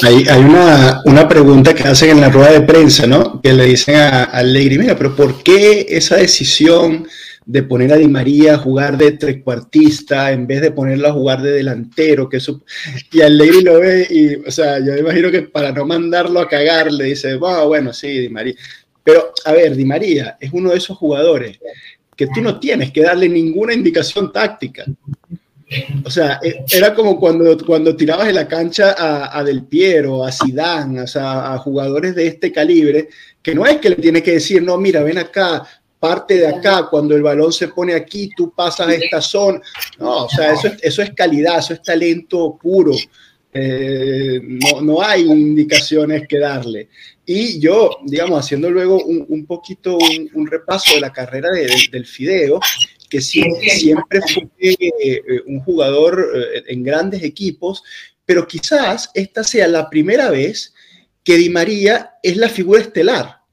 [0.01, 3.41] Hay, una, una, pregunta que hacen en la rueda de prensa, ¿no?
[3.41, 7.07] Que le dicen a, a Allegri, mira, pero ¿por qué esa decisión?
[7.45, 11.41] de poner a Di María a jugar de trecuartista en vez de ponerlo a jugar
[11.41, 12.39] de delantero, que
[13.11, 16.49] y al Lady lo ve y, o sea, yo imagino que para no mandarlo a
[16.49, 18.55] cagar le dice, bueno, sí, Di María.
[19.05, 21.59] Pero, a ver, Di María es uno de esos jugadores
[22.15, 24.83] que tú no tienes que darle ninguna indicación táctica.
[26.03, 28.95] O sea, e, era como cuando, cuando tirabas en la cancha
[29.31, 33.09] a, Del Piero, a Zidane, o sea, a jugadores de este calibre,
[33.43, 35.67] que no es que le tienes que decir, no, mira, ven acá,
[35.99, 39.61] parte de acá, cuando el balón se pone aquí, tú pasas a esta zona.
[39.99, 42.93] No, o sea, eso, eso es calidad, eso es talento puro.
[43.57, 46.89] Eh, no, no, hay indicaciones que darle.
[47.25, 49.97] Y yo, digamos, haciendo luego un, poquito
[50.33, 52.59] un, repaso de la carrera del Fideo,
[53.09, 57.81] que siempre, siempre fue eh, un jugador eh, en grandes equipos,
[58.25, 60.73] pero quizás esta sea la primera vez
[61.23, 63.44] que Di María es la figura estelar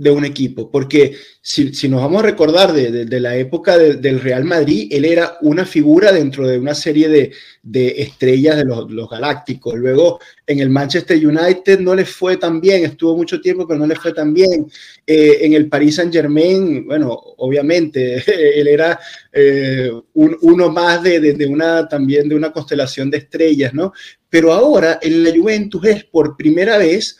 [0.00, 4.88] de un equipo, porque si, nos vamos a recordar de, la época del Real Madrid,
[4.90, 9.74] él era una figura dentro de una serie de, estrellas de los, galácticos.
[9.74, 13.86] Luego en el Manchester United no le fue tan bien, estuvo mucho tiempo, pero no
[13.86, 14.66] le fue tan bien.
[15.06, 18.24] Eh, en el Paris Saint Germain, bueno, obviamente,
[18.58, 18.98] él era
[19.30, 23.92] eh, uno más de, una, también de una constelación de estrellas, ¿no?
[24.30, 27.18] Pero ahora en la Juventus es por primera vez,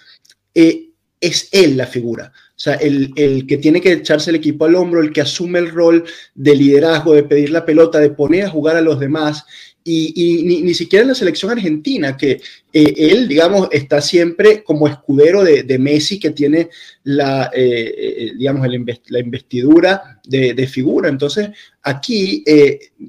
[0.55, 0.87] eh,
[1.21, 2.33] es él la figura.
[2.61, 5.70] O sea, el, que tiene que echarse el equipo al hombro, el que asume el
[5.70, 9.46] rol de liderazgo, de pedir la pelota, de poner a jugar a los demás.
[9.83, 12.33] Y, ni, siquiera en la selección argentina, que
[12.73, 16.68] eh, él, digamos, está siempre como escudero de, Messi, que tiene
[17.03, 18.68] la, eh, eh, digamos,
[19.09, 21.09] la investidura de, figura.
[21.09, 21.49] Entonces,
[21.83, 22.44] aquí,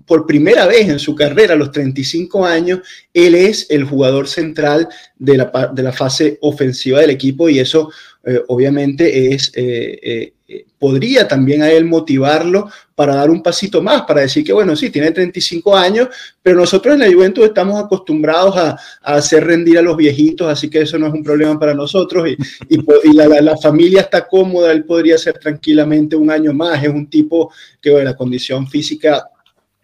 [0.05, 2.79] por primera vez en su carrera, a los 35 años,
[3.13, 4.87] él es el jugador central
[5.19, 7.91] de la, de la fase ofensiva del equipo y eso
[8.23, 14.03] eh, obviamente es, eh, eh, podría también a él motivarlo para dar un pasito más,
[14.03, 16.09] para decir que, bueno, sí, tiene 35 años,
[16.41, 20.81] pero nosotros en la Juventus estamos acostumbrados a, hacer rendir a los viejitos, así que
[20.81, 22.37] eso no es un problema para nosotros y,
[22.69, 27.51] y, la, familia está cómoda, él podría ser tranquilamente un año más, es un tipo
[27.81, 29.23] que, bueno, la condición física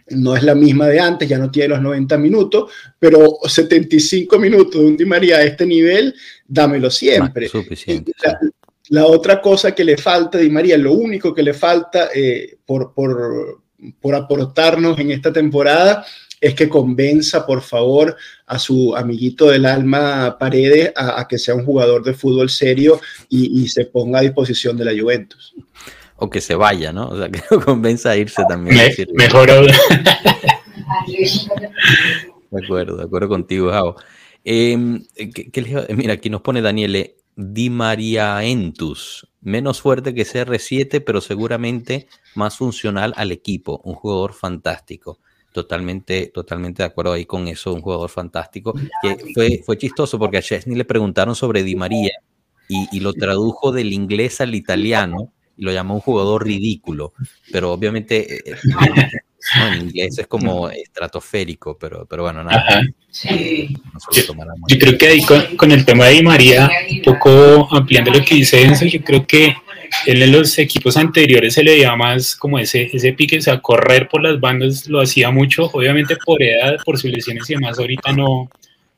[0.10, 4.82] no es la misma de antes, ya no tiene los 90 minutos, pero 75 minutos
[4.82, 6.14] de un Di María a este nivel,
[6.48, 7.50] dámelo siempre.
[8.90, 12.94] La, otra cosa que le falta Di María, lo único que le falta eh, por,
[12.94, 13.62] por,
[14.00, 16.06] por aportarnos en esta temporada,
[16.40, 21.66] es que convenza, por favor, a su amiguito del alma Paredes a, que sea un
[21.66, 25.56] jugador de fútbol serio y, y, se ponga a disposición de la Juventus
[26.18, 27.08] o que se vaya, ¿no?
[27.10, 28.78] O sea, que lo convenza a irse también.
[29.14, 29.50] mejor
[32.50, 33.96] De acuerdo, de acuerdo contigo, Jao.
[34.50, 35.04] Em,
[35.94, 42.56] mira, aquí nos pone Daniele Di María Entus, menos fuerte que CR7, pero seguramente más
[42.56, 45.20] funcional al equipo, un jugador fantástico.
[45.52, 48.74] Totalmente, totalmente de acuerdo ahí con eso, un jugador fantástico.
[49.02, 52.14] Que fue, fue chistoso porque a Chesney le preguntaron sobre Di María
[52.70, 57.12] y, y lo tradujo del inglés al italiano y lo llamó un jugador ridículo,
[57.52, 58.56] pero obviamente eh,
[59.56, 62.82] en inglés es como estratosférico, pero, pero bueno, nada.
[63.12, 68.36] yo, creo que ahí con, el tema de Di María, un poco ampliando lo que
[68.36, 69.56] dice Enzo, yo creo que
[70.06, 73.62] él en los equipos anteriores se le veía más como ese, ese pique, o sea,
[73.62, 77.80] correr por las bandas lo hacía mucho, obviamente por edad, por sus lesiones y demás,
[77.80, 78.50] ahorita no,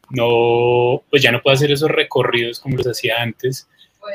[0.09, 3.67] no, pues ya no puede hacer esos recorridos como los hacía antes.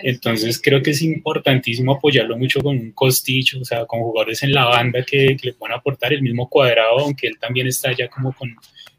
[0.03, 4.53] Entonces creo que es importantísimo apoyarlo mucho con un costicho, o sea, con jugadores en
[4.53, 8.33] la banda que, le puedan aportar el mismo cuadrado, aunque él también está ya como
[8.33, 8.55] con,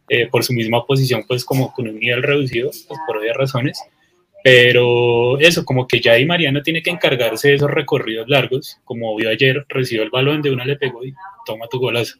[0.10, 3.80] eh, por su misma posición, pues como con un nivel reducido, pues por obvias razones.
[4.44, 9.16] Pero eso, como que ya Di Mariano tiene que encargarse de esos recorridos largos, como
[9.16, 11.14] vio ayer, recibió el balón de una, le pegó y
[11.48, 12.18] toma tu golazo.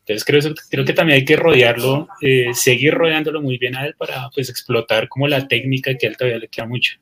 [0.00, 3.94] Entonces creo, creo que también hay que rodearlo, eh, seguir rodeándolo muy bien a él
[3.96, 6.98] para pues explotar como la técnica que a él todavía le queda mucho.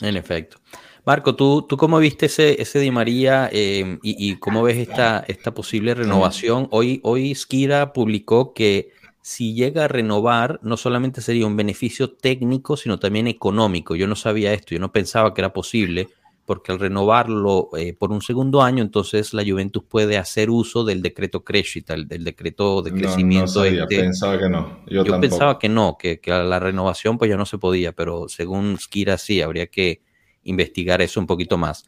[0.00, 0.58] En efecto.
[1.04, 5.52] Marco, ¿tú, tú cómo viste ese, ese Di María em, y, cómo ves esta, esta
[5.52, 6.66] posible renovación?
[6.70, 12.76] Hoy, hoy Skira publicó que si llega a renovar, no solamente sería un beneficio técnico,
[12.76, 13.96] sino también económico.
[13.96, 16.08] Yo no sabía esto, yo no pensaba que era posible,
[16.44, 21.00] porque al renovarlo eh, por un segundo año, entonces la Juventus puede hacer uso del
[21.00, 23.64] decreto Crescita, del, decreto de crecimiento.
[23.64, 24.80] No, no pensaba que no.
[24.86, 28.78] Yo, pensaba que no, que, que, la renovación pues ya no se podía, pero según
[28.78, 30.02] Skira sí, habría que
[30.44, 31.86] investigar eso un poquito más.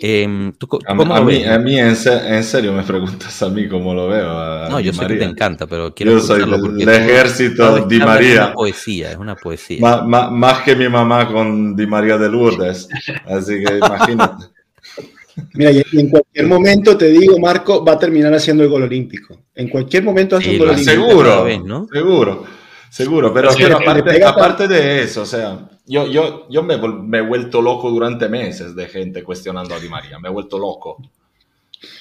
[0.00, 0.52] Em,
[0.86, 4.68] a, mí, a, mí, en, serio me preguntas a mí cómo lo veo.
[4.68, 8.32] no, yo sé que te encanta, pero quiero Yo soy el, ejército Di María.
[8.32, 9.80] Es una poesía, es una poesía.
[9.80, 12.88] más que mi mamá con Di María de Lourdes.
[13.26, 14.46] Así que imagínate.
[15.54, 19.38] Mira, y en cualquier momento te digo, Marco, va a terminar haciendo el gol olímpico.
[19.54, 20.90] En cualquier momento hace un gol olímpico.
[20.90, 21.46] Seguro,
[21.92, 22.44] seguro,
[22.90, 23.32] seguro.
[23.32, 27.90] Pero, aparte, aparte de eso, o sea, yo, yo, yo me, me, he vuelto loco
[27.90, 30.98] durante meses de gente cuestionando a Di María, me he vuelto loco.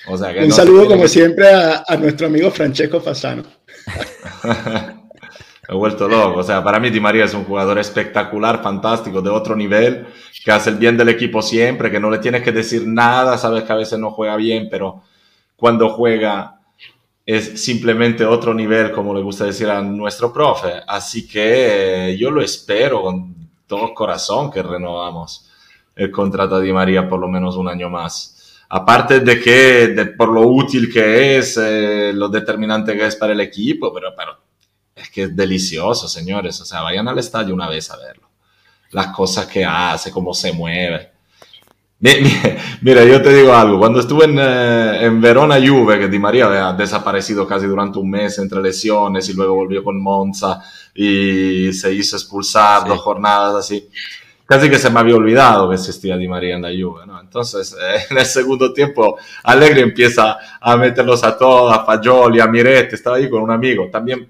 [0.08, 3.44] O sea, que Un saludo como siempre a, a, nuestro amigo Francesco Fasano.
[4.44, 9.22] me he vuelto loco, o sea, para mí Di María es un jugador espectacular, fantástico,
[9.22, 10.08] de otro nivel,
[10.44, 13.64] que hace el bien del equipo siempre, que no le tienes que decir nada, sabes
[13.64, 15.04] que a veces no juega bien, pero
[15.56, 16.57] cuando juega
[17.28, 20.82] es simplemente otro nivel, como le gusta decir a nuestro profe.
[20.88, 23.36] Así que eh, yo lo espero con
[23.68, 25.50] todo corazón que renovamos
[25.94, 28.64] el contrato a Di María por lo menos un año más.
[28.70, 33.42] Aparte de que, por lo útil que es, eh, lo determinante que es para el
[33.42, 34.38] equipo, pero, pero
[34.96, 36.62] es que es delicioso, señores.
[36.62, 38.30] O sea, vayan al estadio una vez a verlo.
[38.92, 41.12] Las cosas que hace, cómo se mueve.
[42.00, 43.80] Mira, yo te digo algo.
[43.80, 48.10] Cuando estuve en, eh, en, Verona Juve, que Di María había desaparecido casi durante un
[48.10, 50.62] mes entre lesiones y luego volvió con Monza
[50.94, 53.90] y se hizo expulsar dos jornadas así.
[54.46, 57.20] Casi que se me había olvidado que existía Di María en la Juve, ¿no?
[57.20, 62.48] Entonces, eh, en el segundo tiempo, Allegri empieza a meterlos a todos, a Fagioli, a
[62.48, 63.90] Miretti, estaba ahí con un amigo.
[63.92, 64.30] También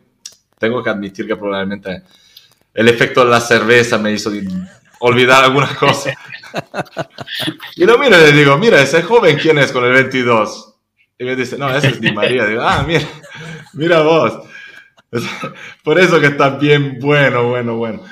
[0.58, 2.04] tengo que admitir que probablemente
[2.74, 4.32] el efecto de la cerveza me hizo
[5.00, 6.16] olvidar algunas cosas.
[7.76, 10.76] y lo miro y le digo, mira, ese joven, ¿quién es con el 22?
[11.20, 12.46] Y me dice, no, ese es Di María.
[12.46, 13.08] Digo, ah, mira,
[13.74, 14.34] mira vos.
[15.84, 18.04] Por eso que está bien bueno, bueno, bueno.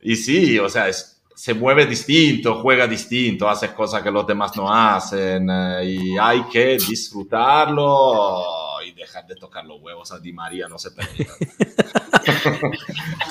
[0.00, 4.72] Y sí, o sea, se mueve distinto, juega distinto, hace cosas que los demás no
[4.72, 8.61] hacen eh, y hay que disfrutarlo
[9.02, 11.32] dejar de tocar los huevos a Di María, no se permita.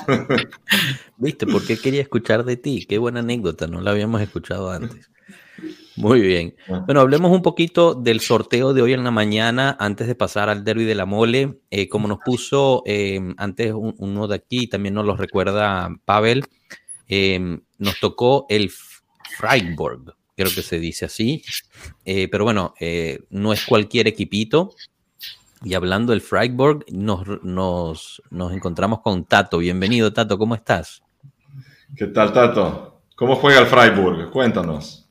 [1.17, 1.47] ¿Viste?
[1.47, 2.85] ¿Por qué quería escuchar de ti?
[2.87, 5.09] Qué buena anécdota, no la habíamos escuchado antes.
[5.95, 6.55] Muy bien.
[6.85, 10.63] Bueno, hablemos un poquito del sorteo de hoy en la mañana antes de pasar al
[10.63, 11.59] derby de la mole.
[11.69, 16.45] Eh, como nos puso em, antes uno de aquí, también nos lo recuerda Pavel,
[17.07, 18.71] em, nos tocó el
[19.37, 21.43] Freiburg, creo que se dice así.
[22.05, 24.73] Eh, pero bueno, eh, no es cualquier equipito.
[25.63, 29.59] Y hablando del Freiburg, nos, nos, nos encontramos con Tato.
[29.59, 31.03] Bienvenido, Tato, ¿cómo estás?
[31.95, 33.01] ¿Qué tal, Tato?
[33.15, 34.31] ¿Cómo juega el Freiburg?
[34.31, 35.07] Cuéntanos.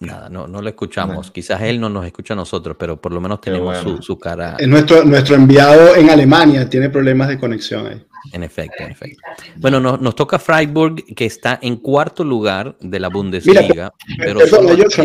[0.00, 1.30] Nada, no, no lo escuchamos.
[1.30, 4.56] Quizás él no nos escucha a nosotros, pero por lo menos tenemos su, cara.
[4.58, 8.06] Es nuestro, nuestro enviado en Alemania, tiene problemas de conexión ahí.
[8.32, 9.22] En efecto, en efecto.
[9.56, 13.92] Bueno, nos, nos toca Freiburg, que está en cuarto lugar de la Bundesliga.
[14.18, 14.40] pero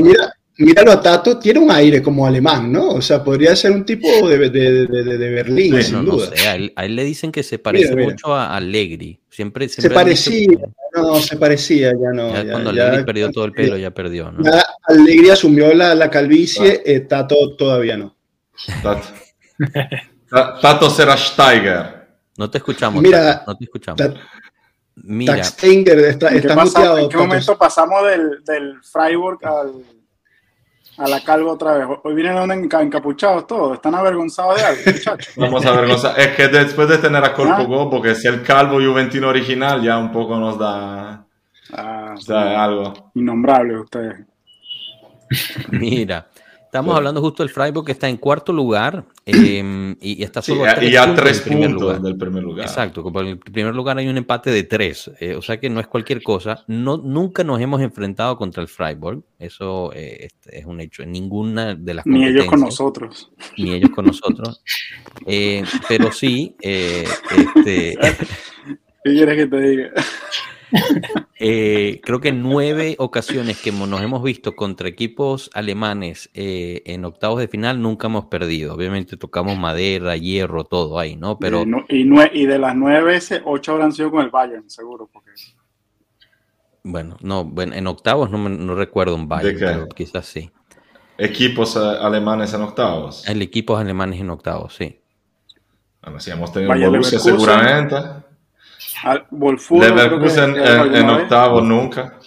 [0.02, 2.90] mira, míralo a Tato, tiene un aire como alemán, ¿no?
[2.90, 6.30] O sea, podría ser un tipo de, de, de, Berlín, sin duda.
[6.30, 9.20] No sé, a él, le dicen que se parece mucho a Allegri.
[9.30, 10.58] Siempre, se parecía,
[10.94, 12.34] no, se parecía, ya no.
[12.34, 14.44] Ya, cuando Allegri perdió todo el pelo, ya perdió, ¿no?
[14.44, 18.16] Ya Allegri asumió la, la calvicie, eh, Tato todavía no.
[18.84, 19.08] Tato.
[20.62, 22.02] Tato será Steiger.
[22.38, 23.02] No te escuchamos.
[23.02, 24.02] Mira, no te escuchamos.
[24.96, 25.44] Mira.
[25.44, 26.98] Steiger está, está muteado.
[26.98, 29.74] ¿En qué momento pasamos del, del Freiburg al
[30.98, 31.88] a la calva otra vez.
[32.04, 35.34] Hoy vienen encapuchados todos, están avergonzados de algo, muchachos.
[35.38, 36.20] Vamos a avergonzar.
[36.20, 37.90] Es que después de tener a Corpo ah.
[37.90, 41.26] porque si el calvo juventino original ya un poco nos da,
[41.74, 42.16] ah,
[42.58, 43.12] algo.
[43.16, 44.26] Innombrable ustedes.
[45.72, 46.28] Mira,
[46.72, 50.74] Estamos hablando justo del Freiburg que está en cuarto lugar em, y, está solo a
[50.74, 52.66] tres y a tres puntos, del, primer lugar.
[52.66, 55.82] Exacto, en el primer lugar hay un empate de tres, eh, o sea que no
[55.82, 56.64] es cualquier cosa.
[56.68, 61.76] No, nunca nos hemos enfrentado contra el Freiburg, eso eh, es un hecho en ninguna
[61.76, 63.30] de las Ni ellos con nosotros.
[63.58, 64.64] Ni ellos con nosotros.
[65.28, 67.98] Eh, pero sí, este...
[69.04, 69.92] ¿Qué quieres que te diga?
[71.44, 77.04] Eh, creo que en nueve ocasiones que nos hemos visto contra equipos alemanes eh, en
[77.04, 78.76] octavos de final nunca hemos perdido.
[78.76, 81.40] Obviamente tocamos madera, hierro, todo ahí, ¿no?
[81.40, 85.10] Pero y, y, de las nueve veces, ocho habrán sido con el Bayern, seguro.
[85.12, 85.32] Porque...
[86.84, 90.52] Bueno, no, bueno, en octavos no, no recuerdo un Bayern, pero quizás sí.
[91.18, 93.28] ¿Equipos eh, alemanes en octavos?
[93.28, 95.02] El equipos alemanes en octavos, sí.
[96.04, 97.96] Bueno, sí, hemos tenido Borussia seguramente.
[99.32, 99.82] Wolfsburg.
[99.82, 102.20] Leverkusen en, en octavos nunca.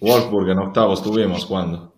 [0.00, 1.92] Wolfsburg en octavos tuvimos cuando.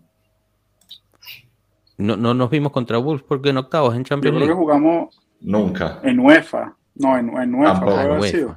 [1.97, 4.49] No, no nos vimos contra Wolfsburg en octavos en Champions League.
[4.49, 6.74] Yo creo que jugamos nunca en UEFA.
[6.95, 7.84] No, en, en UEFA.
[7.84, 8.57] Tampoco.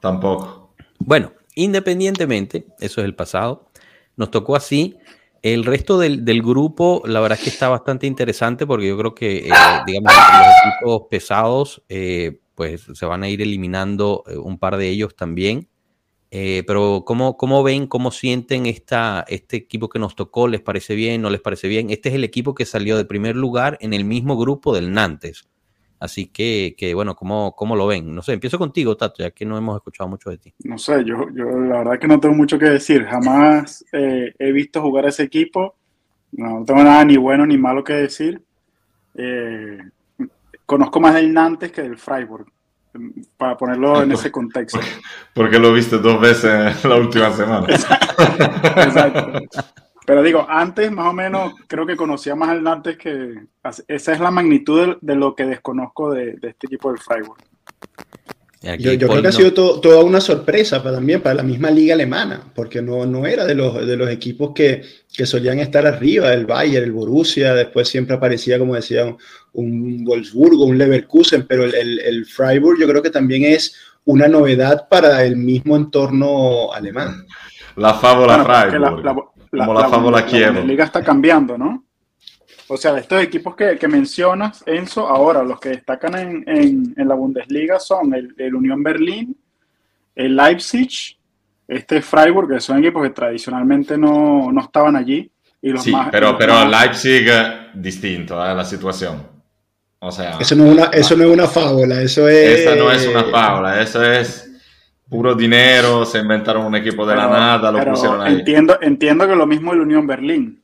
[0.00, 0.74] Tampoco.
[0.98, 3.70] Bueno, independientemente, eso es el pasado.
[4.16, 4.96] Nos tocó así.
[5.42, 9.14] El resto del, del, grupo, la verdad es que está bastante interesante porque yo creo
[9.14, 9.52] que, eh,
[9.86, 14.90] digamos, los equipos pesados, eh, pues se van a ir eliminando eh, un par de
[14.90, 15.66] ellos también.
[16.30, 20.46] Eh, pero ¿cómo, ¿cómo, ven, cómo sienten esta, este equipo que nos tocó?
[20.46, 21.22] ¿Les parece bien?
[21.22, 21.88] ¿No les parece bien?
[21.88, 25.48] Este es el equipo que salió de primer lugar en el mismo grupo del Nantes.
[26.00, 28.14] Así que, que bueno, ¿cómo, ¿cómo, lo ven?
[28.14, 30.52] No sé, empiezo contigo, Tato, ya que no hemos escuchado mucho de ti.
[30.62, 33.06] No sé, yo, yo la verdad que no tengo mucho que decir.
[33.06, 35.76] Jamás eh, he visto jugar a ese equipo.
[36.32, 38.42] No tengo nada ni bueno ni malo que decir.
[39.14, 39.78] Eh,
[40.70, 42.46] conozco más del Nantes que del Freiburg,
[43.36, 44.78] para ponerlo en ese contexto.
[45.34, 47.66] Porque lo viste dos veces la última semana.
[47.68, 49.32] Exacto.
[50.06, 53.46] Pero digo, antes más o menos creo que conocía más al Nantes que...
[53.88, 57.38] Esa es la magnitud de, lo que desconozco de, de este equipo del Freiburg.
[58.62, 62.42] Yo, creo que ha sido toda una sorpresa para, también para la misma liga alemana,
[62.54, 66.44] porque no, no era de los, de los equipos que, que solían estar arriba, el
[66.44, 69.16] Bayern, el Borussia, después siempre aparecía, como decía,
[69.54, 74.88] un Wolfsburgo, un Leverkusen, pero el, el, Freiburg yo creo que también es una novedad
[74.90, 77.24] para el mismo entorno alemán.
[77.76, 80.54] La fábula Freiburg, la, como la, fábula Kiev.
[80.54, 81.86] La liga está cambiando, ¿no?
[82.72, 86.94] O sea, de estos equipos que, que, mencionas, Enzo, ahora los que destacan en, en,
[86.96, 89.36] en la Bundesliga son el, el, Unión Berlín,
[90.14, 91.18] el Leipzig,
[91.66, 95.28] este Freiburg, que son equipos que tradicionalmente no, no estaban allí.
[95.60, 97.26] Y los sí, más, pero, pero Leipzig
[97.74, 98.54] distinto a ¿eh?
[98.54, 99.20] la situación.
[99.98, 102.60] O sea, eso no, es una, eso no es una fábula, eso es...
[102.60, 104.48] Esa no es una fábula, eso es
[105.08, 108.34] puro dinero, se inventaron un equipo de la nada, lo pusieron ahí.
[108.34, 110.59] Entiendo, entiendo que lo mismo el Unión Berlín.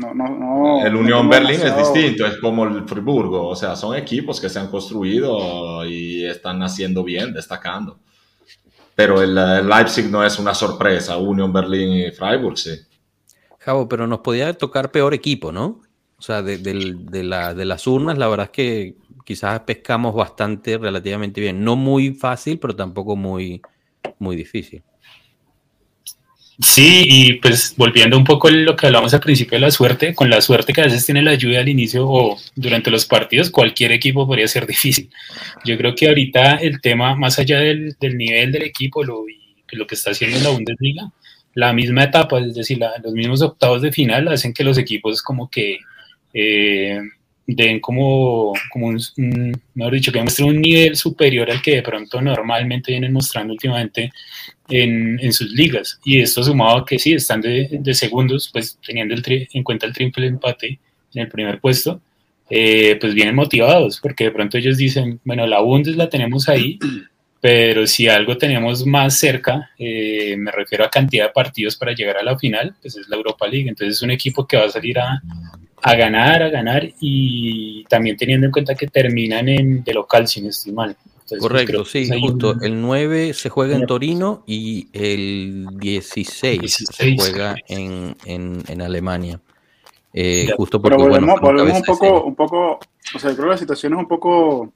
[0.00, 3.94] No, no, no, el Unión Berlín es distinto, es como el Friburgo, o sea, son
[3.94, 7.98] equipos que se han construido y están haciendo bien, destacando.
[8.94, 12.70] Pero el, Leipzig no es una sorpresa, Unión Berlín y Freiburg, sí.
[13.58, 15.82] Javo, pero nos podía tocar peor equipo, ¿no?
[16.18, 20.78] O sea, de, de, la, de las urnas, la verdad es que quizás pescamos bastante,
[20.78, 21.62] relativamente bien.
[21.62, 23.60] No muy fácil, pero tampoco muy,
[24.18, 24.82] muy difícil.
[26.62, 30.14] Sí, y pues volviendo un poco a lo que hablamos al principio de la suerte,
[30.14, 33.50] con la suerte que a veces tiene la lluvia al inicio o durante los partidos,
[33.50, 35.10] cualquier equipo podría ser difícil.
[35.64, 39.24] Yo creo que ahorita el tema, más allá del, del nivel del equipo lo,
[39.72, 41.10] lo que está haciendo en la Bundesliga,
[41.54, 45.48] la misma etapa, es decir, los mismos octavos de final hacen que los equipos como
[45.50, 45.78] que
[46.34, 47.00] eh,
[47.54, 49.00] den como, como un,
[49.74, 54.12] mejor dicho, que muestren un nivel superior al que de pronto normalmente vienen mostrando últimamente
[54.68, 55.98] en, en sus ligas.
[56.04, 59.86] Y esto sumado a que sí, están de, de segundos, pues teniendo el en cuenta
[59.86, 60.78] el triple empate
[61.14, 62.00] en el primer puesto,
[62.48, 66.78] eh, pues vienen motivados, porque de pronto ellos dicen, bueno, la Bundes la tenemos ahí,
[67.40, 72.16] pero si algo tenemos más cerca, eh, me refiero a cantidad de partidos para llegar
[72.18, 73.68] a la final, pues es la Europa League.
[73.68, 75.22] Entonces es un equipo que va a salir a,
[75.82, 80.46] a ganar, a ganar y también teniendo en cuenta que terminan en de local, sin
[80.46, 80.96] estimar.
[81.38, 82.60] Correcto, sí, justo.
[82.60, 89.40] El 9 se juega en Torino y el 16, se juega en, en, en Alemania.
[90.12, 92.80] Eh, justo porque, Pero volvemos, volvemos un poco, un poco,
[93.14, 94.72] o sea, creo que la situación es un poco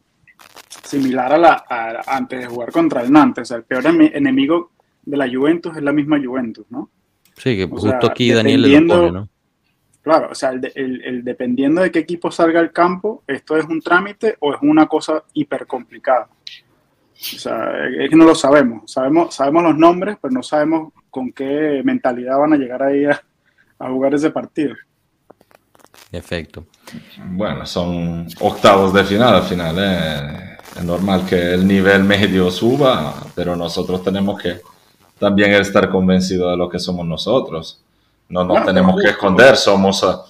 [0.85, 3.43] similar a la a, antes de jugar contra el Nantes.
[3.43, 4.71] O sea, el peor enemigo
[5.05, 6.91] de la Juventus es la misma Juventus, ¿no?
[7.37, 9.29] Sí, que justo aquí Daniel le lo pone, ¿no?
[10.05, 13.81] Claro, o sea, el, el, dependiendo de qué equipo salga al campo, esto es un
[13.81, 16.29] trámite o es una cosa hiper complicada.
[17.15, 18.93] O sea, es que no lo sabemos.
[18.93, 23.19] Sabemos, sabemos los nombres, pero no sabemos con qué mentalidad van a llegar ahí a,
[23.79, 24.75] a jugar ese partido.
[26.13, 26.67] Efecto.
[27.31, 29.77] Bueno, son octavos de final al final.
[29.79, 30.59] ¿eh?
[30.77, 34.61] Es normal que el nivel medio suba, pero nosotros tenemos que
[35.19, 37.84] también estar convencidos de lo que somos nosotros.
[38.29, 40.23] No nos tenemos que esconder, somos uh,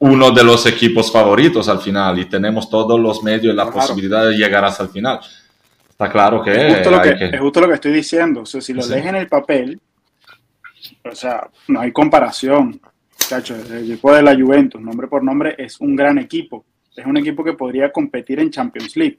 [0.00, 4.26] uno de los equipos favoritos al final y tenemos todos los medios y la posibilidad
[4.26, 5.20] de llegar hasta el final.
[5.88, 8.42] Está claro que es justo, lo que, es justo lo que estoy diciendo.
[8.42, 8.94] O sea, si lo sí.
[8.94, 9.80] en el papel,
[11.04, 12.80] o sea, no hay comparación.
[13.16, 16.64] Chacho, el equipo de la Juventus, nombre por nombre, es un gran equipo.
[16.96, 19.18] Es un equipo que podría competir en Champions League.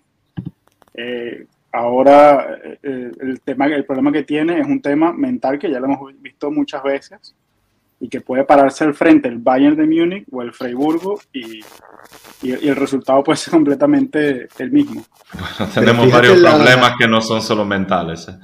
[0.93, 5.79] Eh, ahora, eh, el, tema, el problema que tiene es un tema mental que ya
[5.79, 7.35] lo hemos visto muchas veces
[7.99, 11.59] y que puede pararse al frente el Bayern de Múnich o el Freiburgo y,
[12.41, 15.03] y, y el resultado puede ser completamente el mismo.
[15.33, 16.55] Bueno, tenemos varios la...
[16.55, 18.27] problemas que no son solo mentales.
[18.29, 18.39] ¿eh?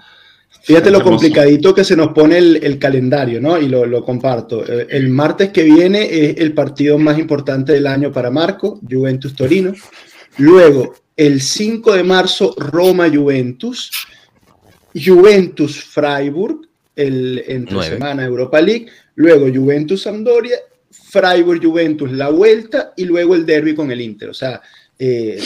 [0.66, 3.58] Fíjate lo complicadito que se nos pone el, el calendario, ¿no?
[3.60, 4.66] Y lo, lo, comparto.
[4.66, 9.74] Eh, el martes que viene es el partido más importante del año para Marco, Juventus-Torino.
[10.38, 13.92] Luego, el 5 de marzo, Roma-Juventus.
[14.96, 16.62] Juventus-Freiburg,
[16.96, 17.90] el entre 9.
[17.90, 18.88] semana Europa League.
[19.16, 20.58] Luego, Juventus-Sampdoria.
[20.92, 22.94] Freiburg-Juventus, la vuelta.
[22.96, 24.30] Y luego el derby con el Inter.
[24.30, 24.62] O sea,
[24.98, 25.40] eh,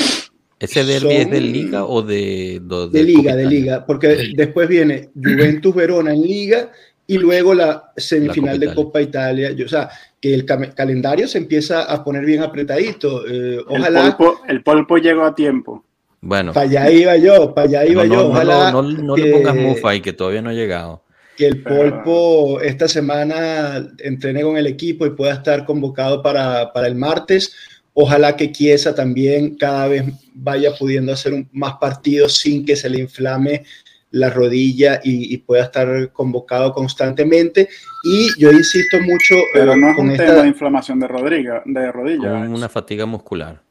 [0.60, 3.86] ¿Ese derby es de Liga o de, de, de Liga, de Liga?
[3.86, 4.34] Porque sí.
[4.36, 6.72] después viene Juventus Verona en Liga
[7.08, 9.52] y luego la semifinal la Copa de Copa Italia.
[9.52, 9.90] Yo, o sea,
[10.22, 13.26] que el calendario se empieza a poner bien apretadito.
[13.26, 14.06] Eh, ojalá.
[14.06, 15.84] El polpo, el polpo, llegó a tiempo.
[16.22, 16.54] Bueno.
[16.54, 18.22] Para allá iba yo, para allá iba no, yo.
[18.24, 18.72] No, ojalá.
[18.72, 21.04] No, no que, le pongas mufa y que todavía no ha llegado.
[21.40, 26.88] Que el polpo esta semana entrene con el equipo y pueda estar convocado para, para
[26.88, 27.56] el martes
[28.02, 32.90] Ojalá que Chiesa también cada vez vaya pudiendo hacer un, más partidos sin que se
[32.90, 33.66] le inflame
[34.12, 37.68] la rodilla y, y, pueda estar convocado constantemente.
[38.06, 39.36] Y yo insisto mucho.
[39.54, 40.28] Pero no es con un esta...
[40.28, 42.30] tema de inflamación de, Rodriga, de rodilla.
[42.30, 43.62] Con una fatiga muscular.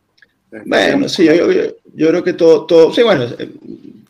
[0.66, 1.62] Bueno, sí, yo, yo,
[1.94, 3.26] yo, creo que todo, todo, sí, bueno,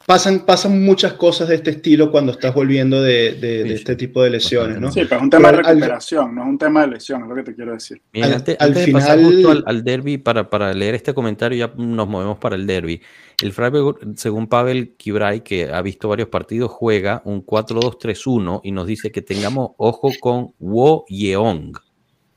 [0.08, 4.22] pasan, pasan muchas cosas de este estilo cuando estás volviendo de, de, de este tipo
[4.22, 4.90] de lesiones, ¿no?
[4.90, 7.22] Sí, pero es un tema pero de recuperación, al, no es un tema de lesión,
[7.24, 8.00] es lo que te quiero decir.
[8.14, 11.58] Antes, al, antes final, de pasar justo al, al, derby, para, para leer este comentario,
[11.58, 13.02] ya nos movemos para el derby.
[13.42, 18.86] El Freiburg, según Pavel Kibray, que ha visto varios partidos, juega un 4-2-3-1 y nos
[18.86, 21.76] dice que tengamos ojo con Wo Yeong.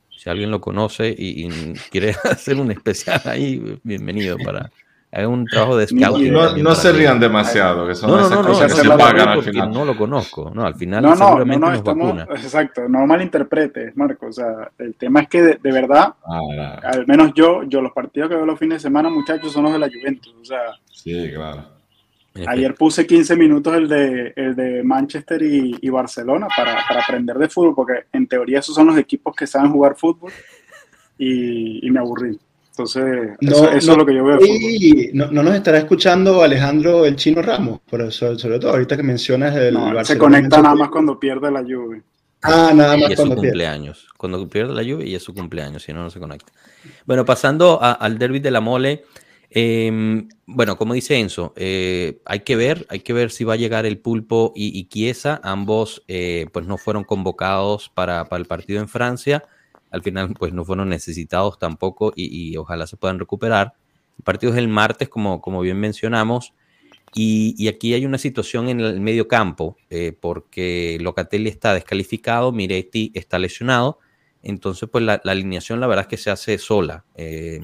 [0.10, 4.70] Si alguien lo conoce y, y quiere hacer un especial ahí, bienvenido para
[5.12, 6.32] es un trabajo de scouting.
[6.32, 9.28] No, no se rían demasiado, que son no, esas no, cosas no, que se pagan
[9.28, 9.72] al final.
[9.72, 12.28] No lo conozco, no, al final no, seguramente no, no, nos estamos, vacuna.
[12.42, 14.28] Exacto, no malinterpretes, Marco.
[14.28, 17.92] O sea, el tema es que de, de verdad, ah, al menos yo, yo los
[17.92, 20.34] partidos que veo los fines de semana, muchachos, son los de la Juventus.
[20.42, 21.66] O sea, sí, claro.
[22.48, 27.38] Ayer puse 15 minutos el de, el de Manchester y, y Barcelona para, para, aprender
[27.38, 30.32] de fútbol, porque en teoría esos son los equipos que saben jugar fútbol
[31.18, 32.40] y, y me aburrí.
[32.72, 33.04] Entonces,
[33.42, 34.40] no, eso, eso no, es lo que yo veo.
[34.42, 38.96] Y no, no, nos estará escuchando Alejandro el Chino Ramos, por eso, sobre todo ahorita
[38.96, 40.06] que mencionas el no, Barcelona.
[40.06, 42.02] Se conecta nada más cuando pierde la lluvia.
[42.42, 43.98] Ah, nada más y es cuando su cumpleaños.
[43.98, 44.18] Pierde.
[44.18, 46.52] Cuando pierde la lluvia y es su cumpleaños, si no, no se conecta.
[47.06, 49.04] Bueno, pasando a, al derby de la mole.
[49.54, 53.58] Eh, bueno, como dice Enzo, eh, hay que ver, hay que ver si va a
[53.58, 55.42] llegar el Pulpo y, y Chiesa.
[55.44, 59.44] Ambos, eh, pues, no fueron convocados para, para el partido en Francia
[59.92, 63.74] al final pues no fueron necesitados tampoco y, ojalá se puedan recuperar.
[64.18, 66.54] El partido el martes, como, como bien mencionamos,
[67.14, 72.52] y, y aquí hay una situación en el medio campo, eh, porque Locatelli está descalificado,
[72.52, 74.00] Miretti está lesionado,
[74.44, 77.06] entonces pues la, alineación la verdad es que se hace sola.
[77.16, 77.60] Eh,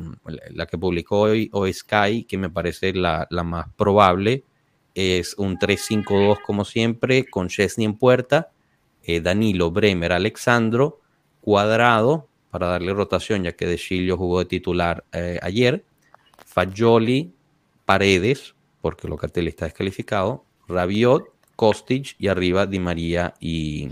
[0.51, 4.43] la que publicó hoy, hoy Sky, que me parece la, la más probable,
[4.93, 8.49] es un 3-5-2 como siempre, con Chesney en puerta,
[9.03, 11.01] eh, Danilo, Bremer, Alexandro,
[11.47, 15.85] Cuadrado para darle rotación, ya que De Chilio jugó de titular eh, ayer.
[16.45, 17.33] Fagioli,
[17.85, 20.43] Paredes, porque Locatelli está descalificado.
[20.67, 21.23] Rabiot,
[21.55, 23.87] Kostic y arriba Di María y,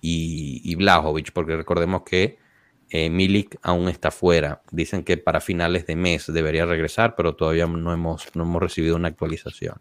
[0.00, 2.38] y, y Blajovic, porque recordemos que
[2.88, 4.62] eh, Milik aún está fuera.
[4.70, 8.94] Dicen que para finales de mes debería regresar, pero todavía no hemos, no hemos recibido
[8.94, 9.80] una actualización.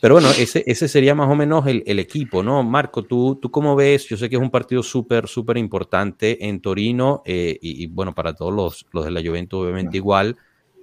[0.00, 2.62] Pero bueno, ese, ese sería más o menos el, el, equipo, ¿no?
[2.62, 4.06] Marco, ¿tú, ¿tú cómo ves?
[4.06, 8.14] Yo sé que es un partido súper, súper importante en Torino eh, y, y, bueno,
[8.14, 10.36] para todos los, los de la Juventus obviamente igual.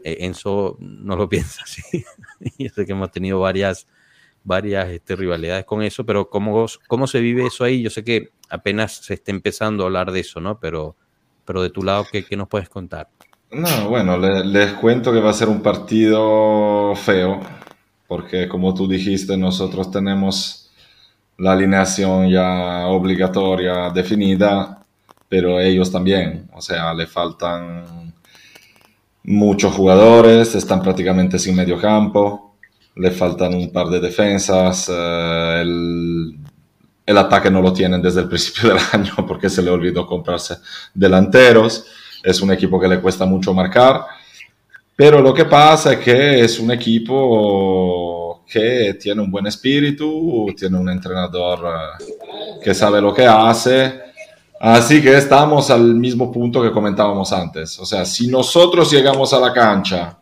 [0.04, 2.04] Eh, Enzo no lo piensa así.
[2.58, 3.88] Yo sé que hemos tenido varias,
[4.44, 7.84] varias este, rivalidades con eso, pero ¿cómo, ¿cómo se vive eso ahí?
[7.84, 10.60] Yo sé que apenas se está empezando a hablar de eso, ¿no?
[10.60, 10.96] Pero,
[11.46, 13.10] pero de tu lado, ¿qué, qué nos puedes contar?
[13.52, 17.40] No, bueno, les cuento que va a ser un partido feo
[18.14, 20.70] porque como tú dijiste, nosotros tenemos
[21.40, 24.86] la alineación ya obligatoria definida,
[25.28, 28.14] pero ellos también, o sea, le faltan
[29.24, 32.54] muchos jugadores, están prácticamente sin medio campo,
[32.98, 36.38] le faltan un par de defensas, eh, el,
[37.08, 40.58] el, ataque no lo tienen desde el principio del año porque se le olvidó comprarse
[40.94, 41.88] delanteros,
[42.22, 44.06] es un equipo que le cuesta mucho marcar,
[44.96, 50.78] pero lo que pasa es que es un equipo que tiene un buen espíritu, tiene
[50.78, 54.04] un entrenador eh, que sabe lo que hace,
[54.66, 57.78] Así que estamos al mismo punto que comentábamos antes.
[57.80, 60.18] O sea, si nosotros llegamos a la cancha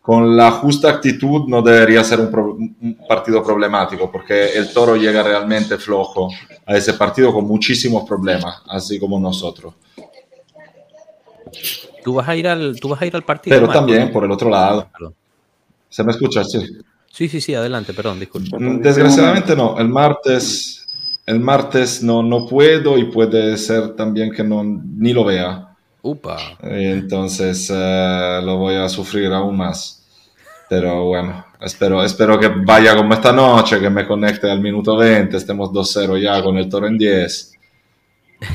[0.00, 5.76] con la justa actitud, no debería ser un, partido problemático, porque el toro llega realmente
[5.76, 6.30] flojo
[6.64, 9.74] a ese partido con muchísimos problemas, así como nosotros.
[12.02, 13.58] Tú vas a ir al, tú vas a ir al partido.
[13.58, 14.88] Pero también por el otro lado.
[15.88, 16.44] ¿Se me escucha?
[16.44, 16.60] Sí.
[17.12, 18.56] Sí, sí, sí, adelante, perdón, disculpe.
[18.58, 20.80] Desgraciadamente no, el martes
[21.30, 25.76] el martes no, no puedo y puede ser también que no, ni lo vea.
[26.02, 26.36] Upa.
[26.60, 30.04] Entonces eh, lo voy a sufrir aún más.
[30.68, 35.36] Pero bueno, espero, espero que vaya como esta noche, que me conecte al minuto 20,
[35.36, 37.52] estemos 2-0 ya con el toro en 10.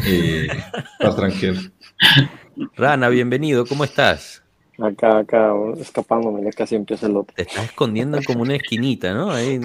[0.07, 1.61] Y estar tranquilo.
[2.75, 4.43] Rana, bienvenido, ¿cómo estás?
[4.79, 7.33] Acá, acá, escapándome, ya casi empieza el otro.
[7.35, 9.31] Te estás escondiendo como una esquinita, ¿no?
[9.31, 9.59] Ahí.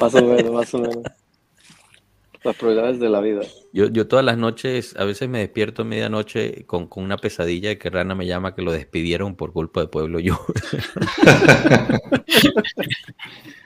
[0.00, 1.02] más o menos, más o menos.
[2.42, 3.42] Las prioridades de la vida.
[3.72, 7.68] Yo, yo todas las noches, a veces me despierto a medianoche con, con una pesadilla
[7.68, 10.40] de que Rana me llama que lo despidieron por culpa de Pueblo Yo.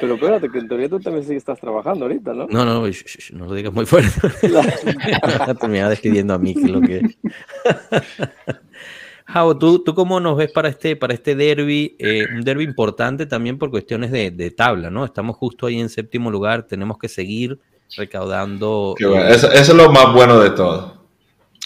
[0.00, 2.46] Pero espérate, que en teoría tú también sí estás trabajando ahorita, ¿no?
[2.48, 4.10] No, no, no lo digas muy fuerte.
[5.60, 7.02] Terminaba despidiendo a mí, que es lo que.
[9.26, 11.96] Jao, ¿tú, ¿tú cómo nos ves para este, para este derby?
[11.98, 15.04] Eh, un derby importante también por cuestiones de, de, tabla, ¿no?
[15.04, 17.58] Estamos justo ahí en séptimo lugar, tenemos que seguir
[17.96, 18.94] recaudando.
[19.28, 21.02] Eso, es lo más bueno de todo.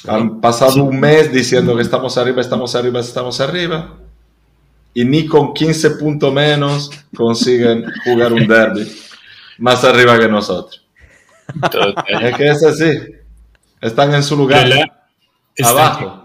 [0.07, 3.99] Han pasado un mes diciendo que estamos arriba, estamos arriba, estamos arriba.
[4.97, 8.91] Y ni con 15 puntos menos consiguen jugar un derby
[9.59, 10.87] más arriba que nosotros.
[12.09, 12.91] Es que es así.
[13.79, 14.67] Están en su lugar.
[15.63, 16.23] abajo.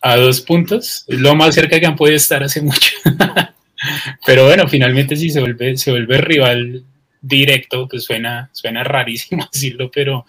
[0.00, 1.04] A, dos puntos.
[1.06, 2.90] Es lo más cerca que han podido estar hace mucho.
[4.26, 6.84] Pero bueno, finalmente sí se vuelve, se vuelve rival
[7.20, 10.26] directo, pues suena, suena rarísimo decirlo, pero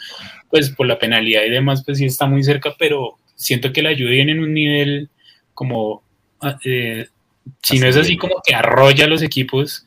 [0.48, 3.90] pues por la penalidad y demás, pues sí está muy cerca, pero siento que la
[3.90, 5.10] ayuda viene en un nivel
[5.56, 6.04] como,
[6.40, 7.08] ah, eh,
[7.62, 9.86] si no es así como que arrolla a los equipos,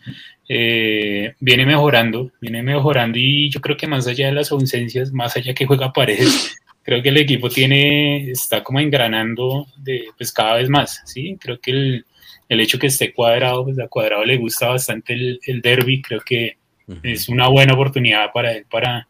[0.48, 5.36] eh, viene mejorando, viene mejorando y yo creo que más allá de las ausencias, más
[5.36, 10.54] allá que juega paredes, creo que el equipo tiene, está como engranando de, pues cada
[10.54, 11.36] vez más, ¿sí?
[11.40, 12.04] Creo que el,
[12.48, 16.20] el hecho que esté cuadrado, pues a cuadrado le gusta bastante el, el derby, creo
[16.20, 16.58] que
[17.02, 19.08] es una buena oportunidad para él para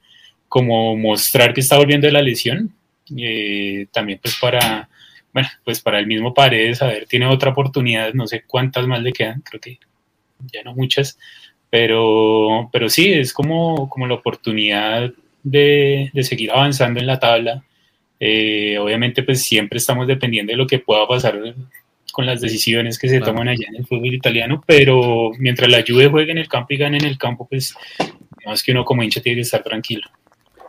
[0.49, 2.73] como mostrar que está volviendo de la lesión.
[3.17, 4.89] Eh, también pues para,
[5.37, 9.03] bueno, pues para el mismo Paredes, a ver, tiene otra oportunidad, no sé cuántas más
[9.03, 9.79] le quedan, creo que
[10.51, 11.19] ya no muchas,
[11.69, 15.13] pero, pero sí, es como, como la oportunidad
[15.43, 17.63] de, de seguir avanzando en la tabla.
[18.19, 21.39] Eh, obviamente pues siempre estamos dependiendo de lo que pueda pasar
[22.13, 26.09] con las decisiones que se toman allá en el fútbol italiano, pero mientras la Juve
[26.09, 27.75] juegue en el campo y gane en el campo, pues
[28.47, 30.09] más que uno como hincha tiene que estar tranquilo.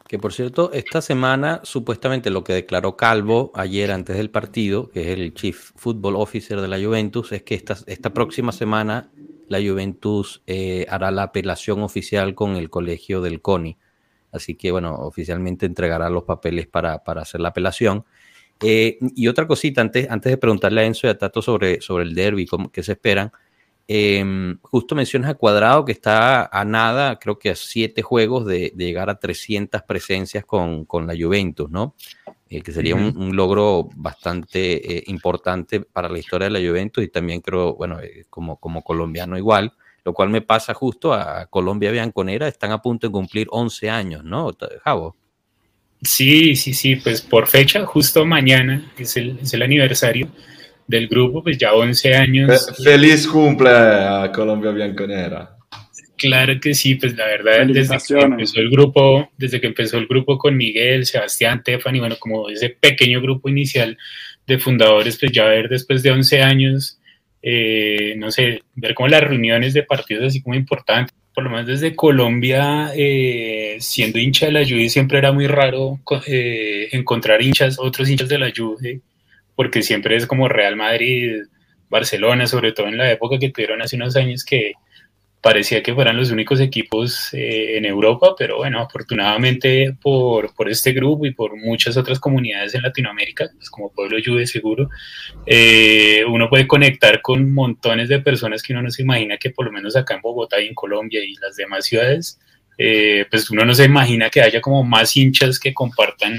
[0.07, 5.01] Que por cierto, esta semana supuestamente lo que declaró Calvo ayer antes del partido, que
[5.01, 9.11] es el Chief Football Officer de la Juventus, es que esta, esta próxima semana
[9.49, 13.77] la Juventus eh, hará la apelación oficial con el colegio del CONI.
[14.31, 18.05] Así que bueno, oficialmente entregará los papeles para, para hacer la apelación.
[18.61, 22.05] Eh, y otra cosita, antes, antes de preguntarle a Enzo y a Tato sobre, sobre
[22.05, 23.31] el derby, qué se esperan,
[23.87, 28.73] em, justo mencionas a Cuadrado que está a nada, creo que a siete juegos de,
[28.77, 31.95] llegar a 300 presencias con, con la Juventus, ¿no?
[32.49, 37.09] Eh, que sería un, logro bastante eh, importante para la historia de la Juventus y
[37.09, 39.73] también creo, bueno, como, como colombiano igual,
[40.05, 44.23] lo cual me pasa justo a Colombia Bianconera, están a punto de cumplir 11 años,
[44.23, 45.17] ¿no, Javo?
[46.01, 50.29] Sí, sí, sí, pues por fecha, justo mañana es el, es el aniversario
[50.87, 52.69] del grupo, pues ya 11 años.
[52.83, 55.57] Feliz cumple a Colombia Bianconera.
[56.15, 60.07] Claro que sí, pues la verdad, desde que empezó el grupo, desde que empezó el
[60.07, 63.97] grupo con Miguel, Sebastián, Tefani, bueno, como ese pequeño grupo inicial
[64.47, 66.99] de fundadores, pues ya ver después de 11 años,
[67.43, 71.67] eh, no sé, ver como las reuniones de partidos así como importantes por lo menos
[71.67, 77.77] desde Colombia, eh, siendo hincha de la Juve, siempre era muy raro eh, encontrar hinchas,
[77.77, 79.01] otros hinchas de la Juve,
[79.57, 81.41] porque siempre es como Real Madrid,
[81.89, 84.73] Barcelona, sobre todo en la época que tuvieron hace unos años que
[85.41, 90.91] parecía que fueran los únicos equipos eh, en Europa, pero bueno, afortunadamente por, por, este
[90.93, 94.89] grupo y por muchas otras comunidades en Latinoamérica, pues como Pueblo Juve seguro,
[95.47, 99.65] eh, uno puede conectar con montones de personas que uno no se imagina que por
[99.65, 102.39] lo menos acá en Bogotá y en Colombia y las demás ciudades,
[102.77, 106.37] eh, pues uno no se imagina que haya como más hinchas que compartan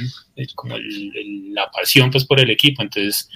[0.55, 3.29] como la pasión pues por el equipo, entonces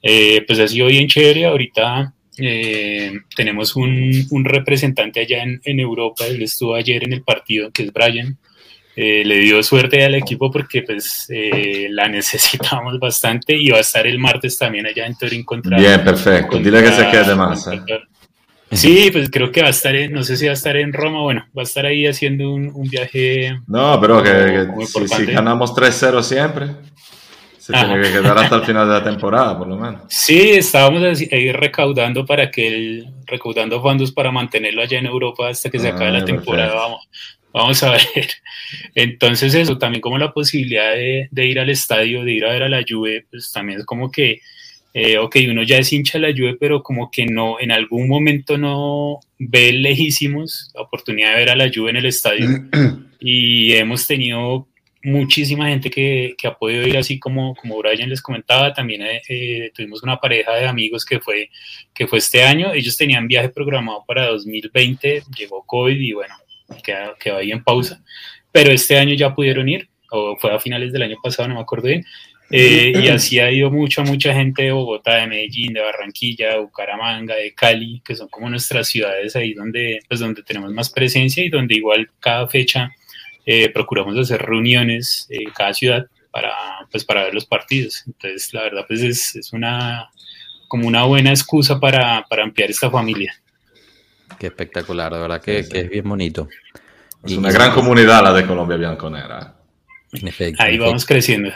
[0.00, 6.26] pues ha sido bien chévere, ahorita eh, tenemos un, un, representante allá en, en, Europa,
[6.26, 8.36] él estuvo ayer en el partido, que es Brian.
[8.94, 13.80] Eh, le dio suerte al equipo porque pues eh, la necesitamos bastante y va a
[13.80, 15.78] estar el martes también allá en Turín contra...
[15.78, 16.58] Bien, perfecto.
[16.58, 17.68] Dile que se quede más.
[18.72, 20.92] Sí, pues creo que va a estar, en, no sé si va a estar en
[20.92, 23.58] Roma, bueno, va a estar ahí haciendo un, un viaje.
[23.66, 26.68] No, pero que, que si, si, ganamos 3-0 siempre.
[27.66, 30.02] Se tiene que quedar hasta el final de la temporada, por lo menos.
[30.08, 35.68] Sí, estábamos ahí recaudando para que el, recaudando fondos para mantenerlo allá en Europa hasta
[35.68, 36.74] que se acabe la ah, temporada.
[36.74, 37.08] Vamos,
[37.52, 38.28] vamos a ver.
[38.94, 42.62] Entonces eso, también como la posibilidad de, de, ir al estadio, de ir a ver
[42.62, 44.40] a la Juve, pues también es como que,
[44.98, 48.08] eh, ok, uno ya es hincha de la Juve, pero como que no, en algún
[48.08, 52.48] momento no ve lejísimos la oportunidad de ver a la Juve en el estadio.
[53.20, 54.66] y hemos tenido
[55.02, 59.20] muchísima gente que, que, ha podido ir así como, como Brian les comentaba, también eh,
[59.28, 61.50] eh, tuvimos una pareja de amigos que fue,
[61.92, 66.34] que fue este año, ellos tenían viaje programado para 2020, llegó COVID y bueno,
[66.82, 68.02] quedó, quedó ahí en pausa,
[68.50, 71.60] pero este año ya pudieron ir, o fue a finales del año pasado, no me
[71.60, 72.02] acuerdo bien,
[72.50, 76.58] eh, y así ha ido mucha, mucha gente de Bogotá, de Medellín, de Barranquilla, de
[76.60, 81.44] Bucaramanga, de Cali, que son como nuestras ciudades ahí donde, pues, donde tenemos más presencia
[81.44, 82.92] y donde igual cada fecha
[83.44, 86.52] eh, procuramos hacer reuniones en cada ciudad para,
[86.90, 88.04] pues, para ver los partidos.
[88.06, 90.10] Entonces, la verdad, pues es, es una,
[90.68, 93.34] como una buena excusa para, para, ampliar esta familia.
[94.38, 96.48] Qué espectacular, de verdad que, que es bien bonito.
[97.24, 99.54] Es una gran comunidad la de Colombia Bianconera.
[100.12, 100.62] En efecto.
[100.62, 101.50] Ahí vamos creciendo.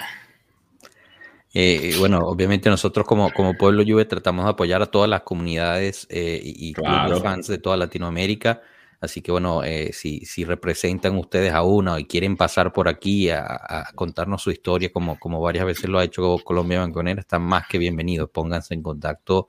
[1.53, 6.07] Eh, bueno, obviamente nosotros como, como Pueblo Juve tratamos de apoyar a todas las comunidades
[6.09, 7.20] eh, y, claro.
[7.20, 8.62] fans de toda Latinoamérica.
[9.01, 13.30] Así que bueno, eh, si, si, representan ustedes a uno y quieren pasar por aquí
[13.30, 17.66] a, contarnos su historia, como, como varias veces lo ha hecho Colombia Banconera, están más
[17.66, 18.28] que bienvenidos.
[18.30, 19.48] Pónganse en contacto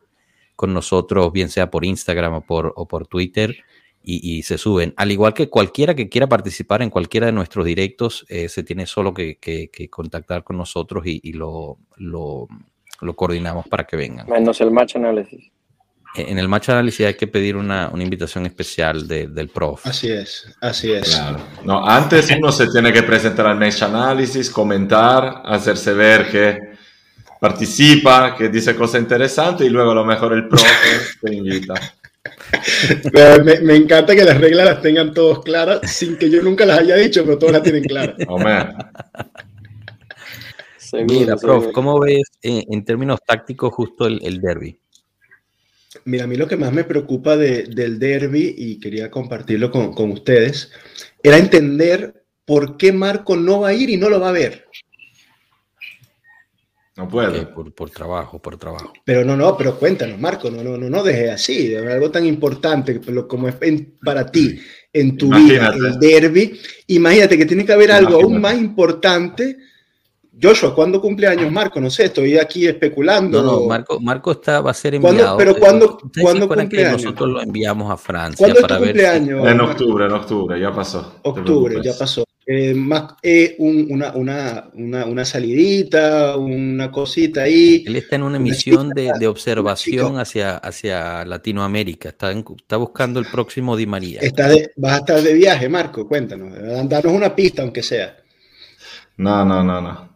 [0.55, 3.57] con nosotros, bien sea por Instagram o por, o por Twitter,
[4.03, 4.93] y, se suben.
[4.97, 8.85] Al igual que cualquiera que quiera participar en cualquiera de nuestros directos, eh, se tiene
[8.85, 12.47] solo que, que, contactar con nosotros y, y lo, lo,
[13.01, 14.27] lo, coordinamos para que vengan.
[14.27, 15.51] Menos el match análisis.
[16.15, 19.85] En el match análisis hay que pedir una, una invitación especial de, del prof.
[19.85, 21.15] Así es, así es.
[21.15, 21.37] Claro.
[21.63, 26.57] No, antes uno se tiene que presentar al match análisis, comentar, hacerse ver que
[27.39, 30.63] participa, que dice cosas interesantes y luego a lo mejor el prof
[31.21, 31.75] te invita.
[33.13, 36.79] Me, me, encanta que las reglas las tengan todos claras sin que yo nunca las
[36.79, 38.15] haya dicho, pero todos las tienen claras.
[41.07, 44.77] Mira, prof, ¿cómo ves en, en términos tácticos justo el, el derby?
[46.05, 49.93] Mira, a mí lo que más me preocupa de, del derby, y quería compartirlo con,
[49.93, 50.71] con, ustedes,
[51.23, 54.67] era entender por qué Marco no va a ir y no lo va a ver.
[56.97, 57.45] No puede.
[57.47, 58.91] por, por, trabajo, por trabajo.
[59.05, 62.99] Pero no, no, pero cuéntanos, Marco, no, no, no, no deje así, algo tan importante
[63.27, 63.55] como es
[64.03, 64.59] para ti,
[64.91, 65.77] en tu Imagínate.
[65.77, 66.59] vida, el derby.
[66.87, 68.13] Imagínate que tiene que haber Imagínate.
[68.15, 69.57] algo aún más importante
[70.41, 71.79] Joshua, ¿cuándo cumple años Marco?
[71.79, 73.43] No sé, estoy aquí especulando.
[73.43, 75.37] No, no, Marco, Marco está, va a ser enviado.
[75.37, 77.03] ¿Pero cuándo, ¿cuándo cumple años?
[77.03, 78.37] Nosotros lo enviamos a Francia.
[78.37, 79.47] ¿Cuándo para cumple años?
[79.47, 81.15] En octubre, en octubre, ya pasó.
[81.23, 82.23] Octubre, ya pasó.
[82.45, 87.83] Eh, más, eh, un, una, una, una, una, salidita, una cosita ahí.
[87.85, 92.09] Él está en una misión de, de, observación hacia, hacia Latinoamérica.
[92.09, 94.21] Está, en, está buscando el próximo Di María.
[94.21, 96.53] Está de, vas a estar de viaje, Marco, cuéntanos.
[96.89, 98.17] Danos una pista, aunque sea.
[99.17, 100.11] No, no, no, no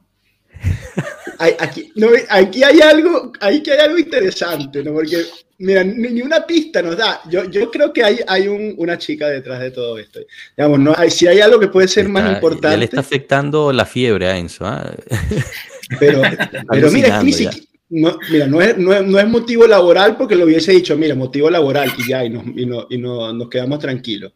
[1.40, 4.94] aquí, no, aquí, hay algo, aquí hay algo interesante, ¿no?
[4.94, 5.24] Porque,
[5.58, 7.22] mira, ni, una pista nos da.
[7.30, 10.20] Yo, yo creo que hay, hay un, una chica detrás de todo esto.
[10.56, 12.70] Digamos, no hay, si hay algo que puede ser está, más importante.
[12.70, 14.66] Ya le está afectando la fiebre a Enzo.
[14.66, 14.96] ¿eh?
[16.00, 16.24] Pero,
[16.72, 20.36] pero mira, ni siquiera, no, mira no, es, no, es, no, es, motivo laboral porque
[20.36, 23.50] lo hubiese dicho, mira, motivo laboral y ya, y, nos, y, no, y no, nos
[23.50, 24.34] quedamos tranquilos.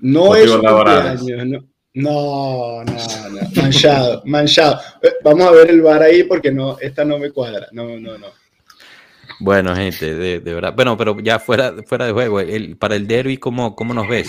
[0.00, 1.20] No motivo es laboral.
[1.24, 4.80] No, no, no, no, manchado, manchado.
[5.02, 7.68] Eh, vamos a ver el bar ahí porque no, esta no me cuadra.
[7.72, 8.39] No, no, no.
[9.40, 10.74] Bueno, gente, de, de verdad.
[10.74, 14.28] Bueno, pero ya fuera, fuera de juego, el, para el derby, ¿cómo, ¿cómo nos ves?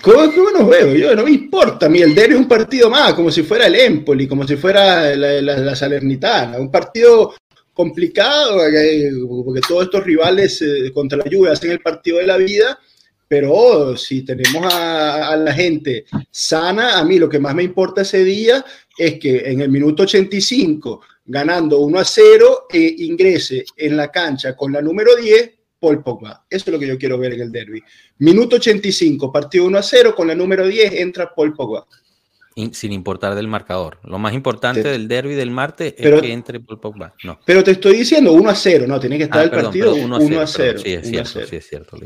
[0.00, 0.94] ¿Cómo, ¿Cómo, nos veo?
[0.94, 1.86] Yo no me importa.
[1.86, 4.56] A mí el derby es un partido más, como si fuera el Empoli, como si
[4.56, 6.58] fuera la, la, la Salernitana.
[6.58, 7.34] Un partido
[7.74, 8.58] complicado,
[9.44, 12.78] porque todos estos rivales eh, contra la lluvia hacen el partido de la vida
[13.32, 18.24] pero si tenemos a, la gente sana, a mí lo que más me importa ese
[18.24, 18.62] día
[18.98, 24.56] es que en el minuto 85, ganando 1 a 0, eh, ingrese en la cancha
[24.56, 26.46] con la número 10 Paul Pogba.
[26.48, 27.82] Eso es lo que yo quiero ver en el derby.
[28.18, 31.86] Minuto 85, partido 1 a 0, con la número 10 entra Paul Pogba
[32.72, 33.98] sin importar del marcador.
[34.04, 37.14] Lo más importante del derby del martes es que entre Paul Pogba.
[37.24, 37.38] No.
[37.44, 40.40] Pero te estoy diciendo 1 a 0, no, tiene que estar ah, el partido 1
[40.40, 40.78] a 0.
[40.78, 41.96] Sí, es cierto, sí, es cierto.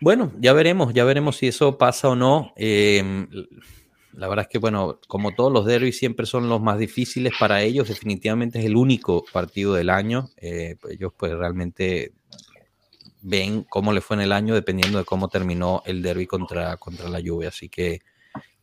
[0.00, 2.52] Bueno, ya veremos, ya veremos si eso pasa o no.
[2.56, 3.28] Em,
[4.16, 7.62] la verdad es que, bueno, como todos los derbis siempre son los más difíciles para
[7.62, 10.30] ellos, definitivamente es el único partido del año.
[10.38, 12.12] Eh, ellos pues realmente
[13.22, 17.08] ven cómo le fue en el año dependiendo de cómo terminó el derby contra, contra
[17.08, 17.48] la lluvia.
[17.48, 18.00] Así que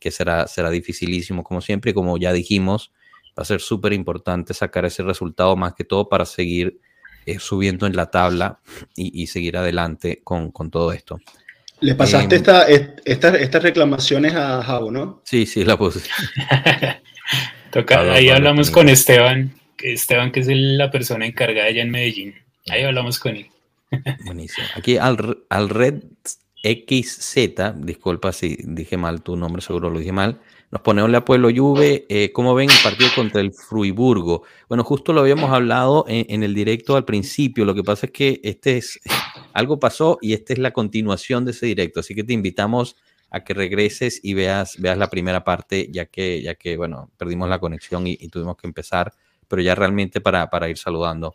[0.04, 1.92] que será, será dificilísimo como siempre.
[1.92, 2.92] Y como ya dijimos,
[3.28, 6.78] va a ser súper importante sacar ese resultado más que todo para seguir
[7.24, 8.60] eh, subiendo en la tabla
[8.94, 11.18] y, seguir adelante con, todo esto.
[11.80, 15.20] Le pasaste em, estas reclamaciones a Javo, ¿no?
[15.24, 16.00] Sí, sí, la puse.
[18.10, 22.34] ahí hablamos con Esteban, Esteban que es la persona encargada allá en Medellín.
[22.68, 23.46] Ahí hablamos con él.
[24.24, 24.66] Buenísimo.
[24.76, 26.02] Aquí al, al Red
[26.64, 27.36] XZ,
[27.76, 32.06] disculpa si dije mal tu nombre, seguro lo dije mal, nos pone a Pueblo Juve,
[32.08, 34.42] eh, ¿cómo ven el partido contra el Fruiburgo?
[34.68, 38.40] Bueno, justo lo habíamos hablado en, el directo al principio, lo que pasa es que
[38.42, 38.98] este es,
[39.54, 42.96] algo pasó y esta es la continuación de ese directo, así que te invitamos
[43.30, 47.48] a que regreses y veas, veas la primera parte, ya que, ya que, bueno, perdimos
[47.48, 49.12] la conexión y, tuvimos que empezar,
[49.48, 51.34] pero ya realmente para, para ir saludando.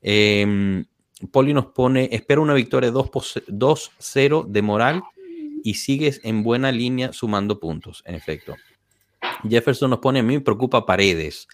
[0.00, 0.84] Eh,
[1.30, 5.02] Poli nos pone, espera una victoria 2-0 de moral
[5.64, 8.54] y sigues en buena línea sumando puntos, en efecto.
[9.48, 11.48] Jefferson nos pone, a mí me preocupa Paredes.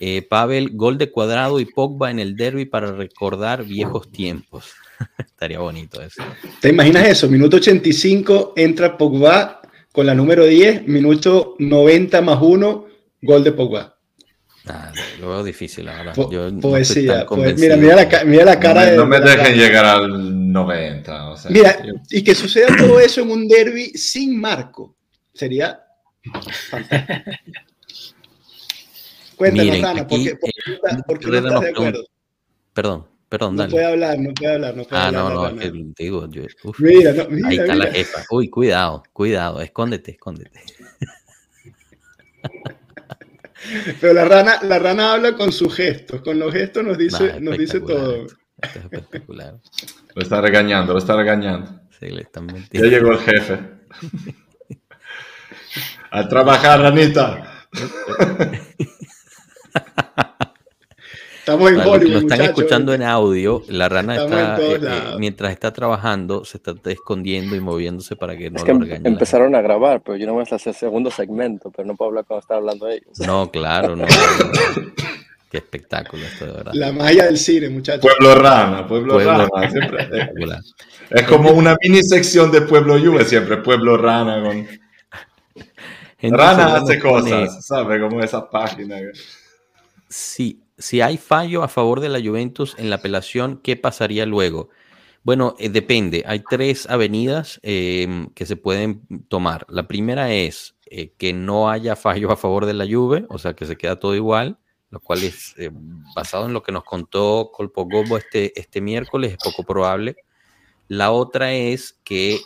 [0.00, 4.74] Eh, Pavel, gol de cuadrado y Pogba en el derby para recordar viejos tiempos.
[5.18, 6.22] Estaría bonito eso.
[6.60, 7.28] ¿Te imaginas eso?
[7.28, 9.60] Minuto 85, entra Pogba
[9.92, 12.86] con la número 10, minuto 90 más 1,
[13.22, 13.94] gol de Pogba
[15.20, 16.14] lo veo difícil, la verdad.
[16.60, 17.26] poesía.
[17.56, 18.96] mira, mira la, mira la cara no me, de.
[18.96, 21.30] No me dejen llegar al 90.
[21.30, 21.78] O sea, mira,
[22.10, 24.96] y que suceda todo eso en un derby sin marco.
[25.34, 25.80] Sería
[26.70, 27.12] fantástico.
[29.36, 32.04] Cuéntanos, Ana, ¿por qué, por, qué no estás de acuerdo?
[32.72, 33.68] Perdón, perdón, dale.
[33.68, 35.22] No puede hablar, no puede hablar, no puede ah, hablar.
[35.24, 37.86] Ah, no, no, que digo, yo, uf, mira, no, mira, ahí está mira.
[37.86, 38.22] la jefa.
[38.30, 40.60] Uy, cuidado, cuidado, escóndete, escóndete.
[44.00, 47.58] Pero la rana, la rana habla con sus gestos, con los gestos nos dice, nos
[47.58, 48.26] dice todo.
[48.26, 49.58] Esto es espectacular.
[50.14, 51.80] Lo está regañando, lo está regañando.
[51.98, 53.58] Sí, le están Ya llegó el jefe.
[56.12, 57.66] A trabajar, ranita.
[61.44, 62.10] Estamos en Hollywood.
[62.10, 63.62] Lo están escuchando en audio.
[63.68, 68.50] La rana está, eh, eh, mientras está trabajando, se está escondiendo y moviéndose para que
[68.50, 71.10] no es que lo em, Empezaron a grabar, pero yo no voy a hacer segundo
[71.10, 73.18] segmento, pero no puedo hablar cuando está hablando ellos.
[73.26, 74.06] No, claro, no.
[75.50, 76.72] Qué espectáculo esto, de verdad.
[76.72, 78.00] La magia del cine, muchachos.
[78.00, 79.46] Pueblo Rana, Pueblo, Rana.
[79.70, 80.08] Siempre,
[81.10, 84.42] es como una mini sección de Pueblo Juve, siempre Pueblo Rana.
[84.42, 84.66] Con...
[86.22, 88.00] Rana hace cosas, ¿sabes?
[88.00, 88.96] Como esa página.
[90.08, 94.70] Sí, si hay fallo a favor de la Juventus en la apelación, ¿qué pasaría luego?
[95.22, 96.22] Bueno, eh, depende.
[96.26, 99.64] Hay tres avenidas em, que se pueden tomar.
[99.68, 103.54] La primera es eh, que no haya fallo a favor de la Juve, o sea,
[103.54, 104.58] que se queda todo igual,
[104.90, 105.70] lo cual es eh,
[106.14, 110.16] basado en lo que nos contó Colpogobo este, este miércoles, es poco probable.
[110.88, 112.38] La otra es que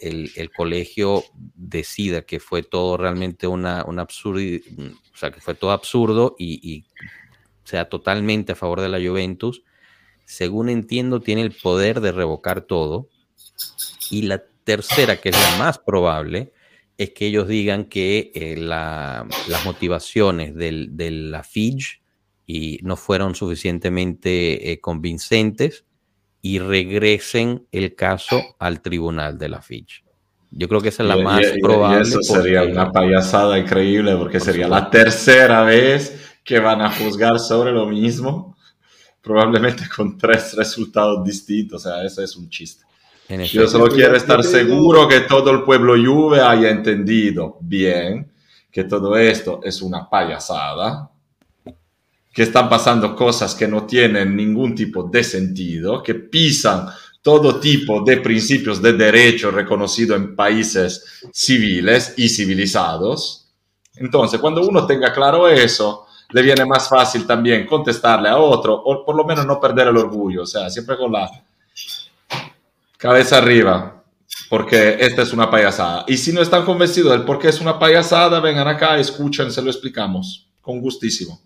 [0.00, 1.22] el, colegio
[1.54, 4.40] decida que fue todo realmente una, absurdo,
[5.14, 6.87] o sea, que fue todo absurdo y
[7.68, 9.62] sea totalmente a favor de la Juventus,
[10.24, 13.08] según entiendo, tiene el poder de revocar todo.
[14.10, 16.52] Y la tercera, que es la más probable,
[16.96, 22.00] es que ellos digan que eh, las motivaciones de la FIJ
[22.46, 25.84] y no fueron suficientemente eh, convincentes
[26.40, 30.04] y regresen el caso al tribunal de la FIJ.
[30.50, 32.02] Yo creo que esa es la más probable.
[32.02, 37.72] eso sería una payasada increíble porque sería la tercera vez que van a juzgar sobre
[37.72, 38.56] lo mismo,
[39.20, 41.84] probablemente con tres resultados distintos.
[41.84, 42.86] O sea, eso es un chiste.
[43.52, 48.32] Yo solo quiero estar seguro que todo el pueblo Juve haya entendido bien
[48.72, 51.10] que todo esto es una payasada,
[52.32, 56.88] que están pasando cosas que no tienen ningún tipo de sentido, que pisan
[57.20, 63.50] todo tipo de principios de derecho reconocido en países civiles y civilizados.
[63.96, 69.04] Entonces, cuando uno tenga claro eso, le viene más fácil también contestarle a otro o
[69.04, 71.30] por lo menos no perder el orgullo, o sea, siempre con la,
[72.98, 74.02] cabeza arriba,
[74.50, 76.04] porque esta es una payasada.
[76.08, 79.62] Y si no están convencidos del por qué es una payasada, vengan acá, escuchen, se
[79.62, 81.40] lo explicamos, con gustísimo.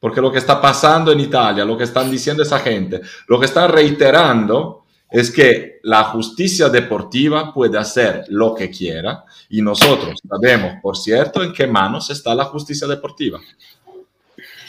[0.00, 3.46] Porque lo que está pasando en Italia, lo que están diciendo esa gente, lo que
[3.46, 10.74] están reiterando es que la justicia deportiva puede hacer lo que quiera y nosotros sabemos,
[10.80, 13.40] por cierto, en qué manos está la justicia deportiva.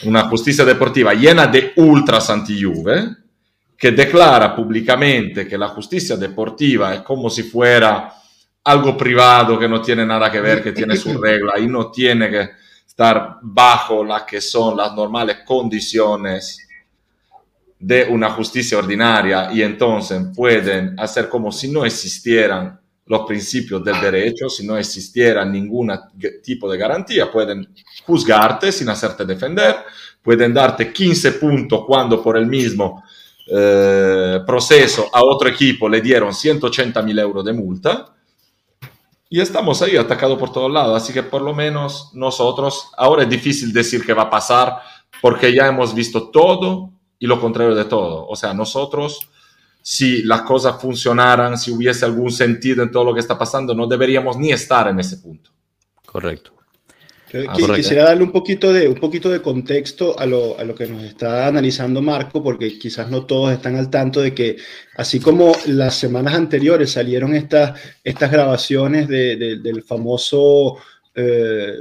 [0.04, 3.16] Una justicia deportiva llena de ultras anti-Juve
[3.76, 8.14] que declara públicamente que la justicia deportiva es como si fuera
[8.64, 12.30] algo privado que no tiene nada que ver, que tiene su regla y no tiene
[12.30, 12.50] que
[12.86, 16.66] estar bajo las que son las normales condiciones
[17.78, 19.50] de una justicia ordinaria.
[19.52, 22.78] Y entonces pueden hacer como si no existieran
[23.10, 25.90] los principios del derecho, si no existiera ningún
[26.44, 27.74] tipo de garantía, pueden
[28.06, 29.78] juzgarte sin hacerte defender,
[30.22, 33.02] pueden darte 15 puntos cuando por el mismo
[33.48, 38.14] eh, proceso a otro equipo le dieron 180 mil euros de multa.
[39.28, 43.28] Y estamos ahí atacados por todos lados, así que por lo menos nosotros, ahora es
[43.28, 44.82] difícil decir que va a pasar
[45.20, 48.28] porque ya hemos visto todo y lo contrario de todo.
[48.28, 49.18] O sea, nosotros,
[49.82, 53.86] si las cosas funcionaran, si hubiese algún sentido en todo lo que está pasando, no
[53.86, 55.50] deberíamos ni estar en ese punto.
[56.04, 56.52] Correcto.
[57.48, 60.88] Ah, quisiera darle un poquito de, un poquito de contexto a lo, a lo, que
[60.88, 64.56] nos está analizando Marco, porque quizás no todos están al tanto de que,
[64.96, 70.78] así como las semanas anteriores salieron estas, estas grabaciones del famoso
[71.14, 71.74] eh,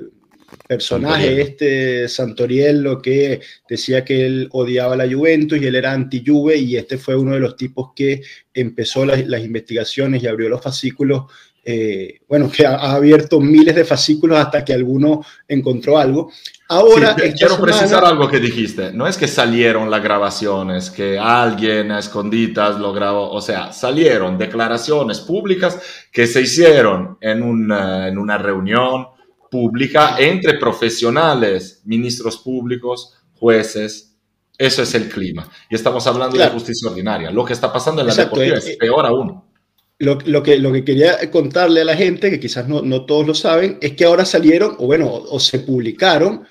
[0.68, 6.78] personaje este Santoriello que decía que él odiaba la Juventus y él era anti-Juve y
[6.78, 8.22] este fue uno de los tipos que
[8.54, 11.24] empezó las, investigaciones y abrió los fascículos,
[11.64, 16.32] eh, bueno, que ha, abierto miles de fascículos hasta que alguno encontró algo.
[16.68, 22.00] Ahora, quiero precisar algo que dijiste, no es que salieron las grabaciones, que alguien a
[22.00, 25.80] esconditas lo grabó, o sea, salieron declaraciones públicas
[26.12, 27.42] que se hicieron en,
[27.72, 29.08] en una reunión
[29.50, 34.16] pública entre profesionales, ministros públicos, jueces.
[34.58, 35.50] Eso es el clima.
[35.70, 37.32] Y estamos hablando de justicia ordinaria.
[37.32, 39.42] Lo que está pasando en la deportiva es eh, peor aún.
[40.00, 43.26] Lo, lo, que, lo que quería contarle a la gente, que quizás no, no todos
[43.26, 46.44] lo saben, es que ahora salieron, o bueno, o, se publicaron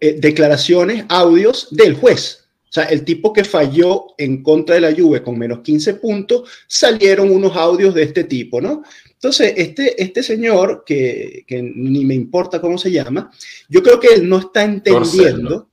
[0.00, 2.44] eh, declaraciones, audios del juez.
[2.70, 6.48] O sea, el tipo que falló en contra de la Juve con menos 15 puntos,
[6.68, 8.84] salieron unos audios de este tipo, ¿no?
[9.22, 13.30] Entonces, este, este señor, que, ni me importa cómo se llama,
[13.68, 15.68] yo creo que él no está entendiendo,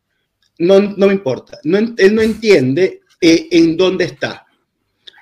[0.60, 4.46] no, no me importa, no, él no entiende eh, en dónde está.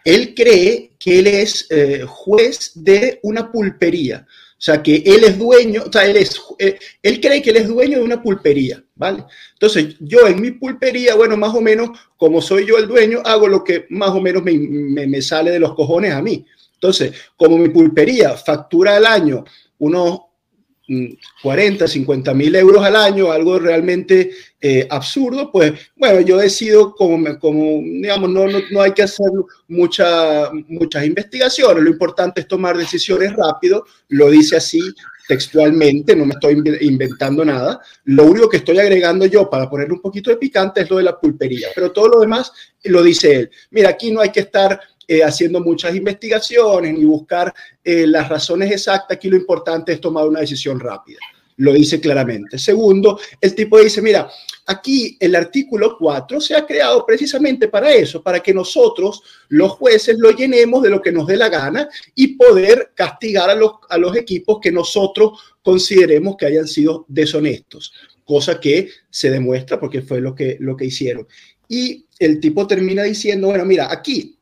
[0.04, 4.26] Él cree que él es eh, juez de una pulpería.
[4.58, 7.58] O sea, que él es dueño, o sea, él, es, eh, él cree que él
[7.58, 9.24] es dueño de una pulpería, ¿vale?
[9.54, 13.48] Entonces, yo en mi pulpería, bueno, más o menos, como soy yo el dueño, hago
[13.48, 16.44] lo que más o menos me, me sale de los cojones a mí.
[16.86, 19.44] Entonces, como mi pulpería factura al año
[19.80, 20.20] unos
[21.42, 24.30] 40, mm, 50 mil euros al año, algo realmente
[24.62, 29.26] eh, absurdo, pues bueno, yo decido como, como digamos, no, no, hay que hacer
[29.68, 34.80] mucha, muchas investigaciones, lo importante es tomar decisiones rápido, lo dice así
[35.28, 40.02] textualmente, no me estoy inventando nada, lo único que estoy agregando yo para poner un
[40.02, 42.52] poquito de picante es lo de la pulpería, pero todo lo demás
[42.84, 43.52] lo dice él.
[43.72, 47.54] Mira, aquí no hay que estar eh, haciendo muchas investigaciones ni buscar
[47.84, 49.18] eh, las razones exactas.
[49.18, 51.20] Aquí lo importante es tomar una decisión rápida.
[51.58, 52.58] Lo dice claramente.
[52.58, 54.30] Segundo, el tipo dice, mira,
[54.66, 60.18] aquí el artículo 4 se ha creado precisamente para eso, para que nosotros, los jueces,
[60.18, 63.98] lo llenemos de lo que nos dé la gana y poder castigar a los, a
[63.98, 67.94] los equipos que nosotros consideremos que hayan sido deshonestos,
[68.26, 71.26] cosa que se demuestra porque fue lo que, lo que hicieron.
[71.70, 74.38] Y el tipo termina diciendo, bueno, mira, aquí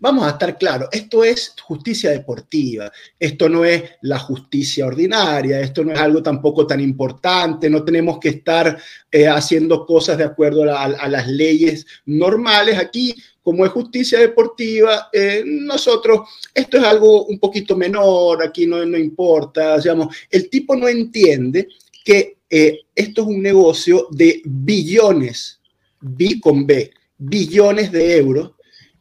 [0.00, 2.88] Vamos a estar claros, esto es justicia deportiva,
[3.18, 8.20] esto no es la justicia ordinaria, esto no es algo tampoco tan importante, no tenemos
[8.20, 8.78] que estar
[9.10, 12.78] eh, haciendo cosas de acuerdo a, las leyes normales.
[12.78, 18.86] Aquí, como es justicia deportiva, eh, nosotros, esto es algo un poquito menor, aquí no,
[18.86, 21.66] no importa, digamos, el tipo no entiende
[22.04, 25.58] que eh, esto es un negocio de billones,
[26.00, 26.88] B con B,
[27.18, 28.52] billones de euros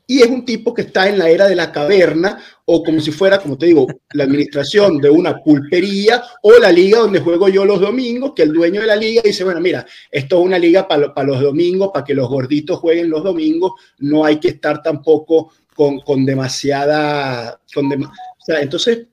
[0.10, 3.12] y es un tipo que está en la era de la caverna o como si
[3.12, 7.66] fuera, como te digo, la administración de una pulpería o la liga donde juego yo
[7.66, 10.88] los domingos, que el dueño de la liga dice, bueno, mira, esto es una liga
[10.88, 15.51] para los domingos, para que los gorditos jueguen los domingos, no hay que estar tampoco
[15.76, 17.60] con, con demasiada...
[17.74, 18.10] Con o
[18.45, 19.08] sea, entonces,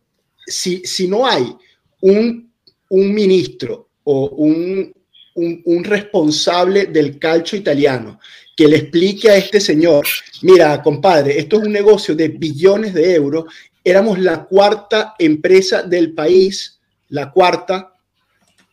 [0.47, 1.57] si, si no hay
[2.03, 2.53] un,
[2.88, 4.92] un ministro o un,
[5.34, 8.20] un responsable del calcio italiano
[8.57, 10.07] que le explique a este señor,
[10.42, 13.46] mira, compadre, esto es un negocio de billones de euros,
[13.82, 17.94] éramos la cuarta empresa del país, la cuarta,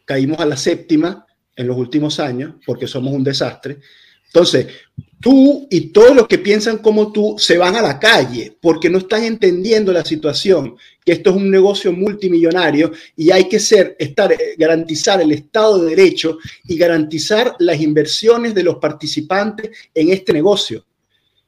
[0.06, 1.26] caímos a la séptima
[1.56, 3.80] en los últimos años porque somos un desastre.
[4.34, 4.68] Entonces,
[5.20, 9.00] tú y todos los que piensan como tú se van a la calle porque no
[9.00, 14.32] están entendiendo la situación, que esto es un negocio multimillonario y hay que ser, estar,
[14.32, 20.32] eh, garantizar el Estado de Derecho y garantizar las inversiones de los participantes en este
[20.32, 20.86] negocio.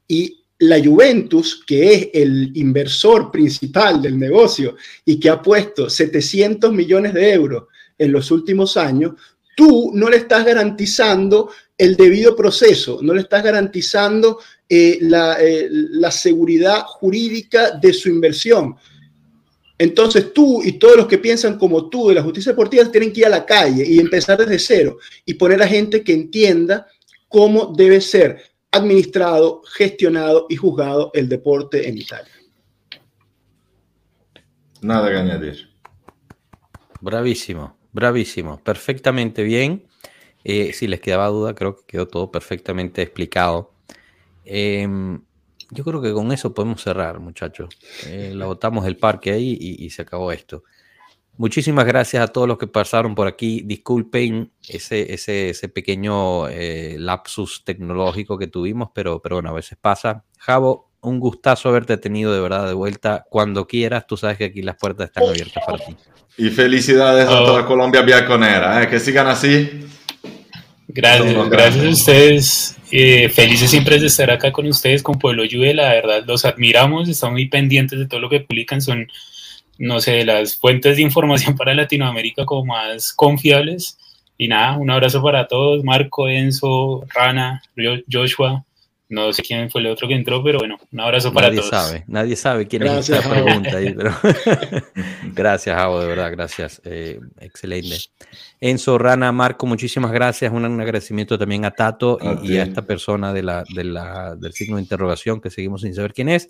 [0.08, 4.76] Y la Juventus, que es el inversor principal del negocio
[5.06, 7.64] y que ha puesto 700 millones de euros
[7.98, 9.14] en los últimos años,
[9.56, 16.12] tú no le estás garantizando el debido proceso, no le estás garantizando eh, eh, la,
[16.12, 18.76] seguridad jurídica de su inversión.
[19.78, 23.22] Entonces tú y todos los que piensan como tú de la justicia deportiva tienen que
[23.22, 26.88] ir a la calle y empezar desde cero y poner a gente que entienda
[27.28, 32.32] cómo debe ser administrado, gestionado y juzgado el deporte en Italia.
[34.82, 35.70] Nada que añadir.
[37.02, 39.88] Bravísimo, bravísimo, perfectamente bien.
[40.44, 43.74] Eh, si les quedaba duda, creo que quedó todo perfectamente explicado.
[44.46, 45.22] Em,
[45.72, 47.70] yo creo que con eso podemos cerrar, muchachos.
[48.08, 50.64] Eh, la botamos el parque ahí y, se acabó esto.
[51.36, 53.62] Muchísimas gracias a todos los que pasaron por aquí.
[53.66, 59.78] Disculpen ese, ese, ese pequeño eh, lapsus tecnológico que tuvimos, pero, pero bueno, a veces
[59.82, 60.26] pasa.
[60.38, 63.26] Javo, un gustazo haberte tenido de verdad de vuelta.
[63.30, 65.96] Cuando quieras, tú sabes que aquí las puertas están abiertas para ti.
[66.38, 68.88] Y felicidades a toda Colombia Biaconera, ¿eh?
[68.88, 69.88] que sigan así.
[70.88, 72.78] Gracias, gracias a ustedes.
[72.92, 75.74] Eh, felices siempre de estar acá con ustedes, con Pueblo Lluve.
[75.74, 78.82] La verdad, los admiramos, estamos muy pendientes de todo lo que publican.
[78.82, 79.08] Son,
[79.80, 83.98] no sé, las fuentes de información para Latinoamérica como más confiables.
[84.38, 85.84] Y nada, un abrazo para todos.
[85.84, 87.62] Marco, Enzo, Rana,
[88.12, 88.64] Joshua.
[89.14, 91.70] No sé quién fue el otro que entró, pero bueno, un abrazo para nadie todos.
[91.70, 94.12] Sabe, nadie sabe quién es esta pregunta ahí, pero
[95.34, 96.82] gracias, Javo, de verdad, gracias.
[96.84, 97.96] Eh, excelente.
[98.60, 100.52] Enzo, Rana, Marco, muchísimas gracias.
[100.52, 105.40] Un, agradecimiento también a Tato y, a esta persona de la, del signo de interrogación
[105.40, 106.50] que seguimos sin saber quién es.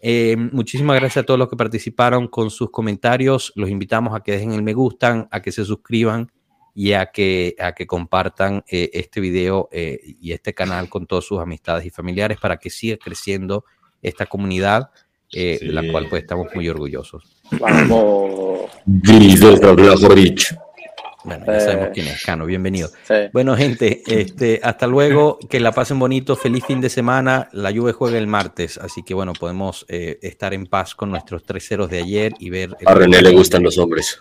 [0.00, 3.52] Eh, muchísimas gracias a todos los que participaron con sus comentarios.
[3.54, 6.32] Los invitamos a que dejen el me gustan, a que se suscriban
[6.78, 11.24] y a que, a que compartan eh, este video eh, y este canal con todas
[11.24, 13.64] sus amistades y familiares para que siga creciendo
[14.00, 14.90] esta comunidad,
[15.32, 17.24] eh, de la cual pues estamos muy orgullosos.
[17.50, 18.70] Vamos.
[21.24, 22.90] Bueno, ya sabemos quién es, Cano, bienvenido.
[23.32, 27.48] Bueno, gente, este, hasta luego, que la pasen bonito, feliz fin de semana.
[27.50, 31.66] La lluvia juega el martes, así que bueno, podemos estar en paz con nuestros tres
[31.66, 32.76] ceros de ayer y ver.
[32.86, 34.16] A René le gustan los hombres.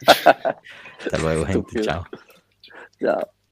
[1.00, 1.80] Hasta luego, gente.
[1.82, 2.04] Chao.
[3.00, 3.39] Chao.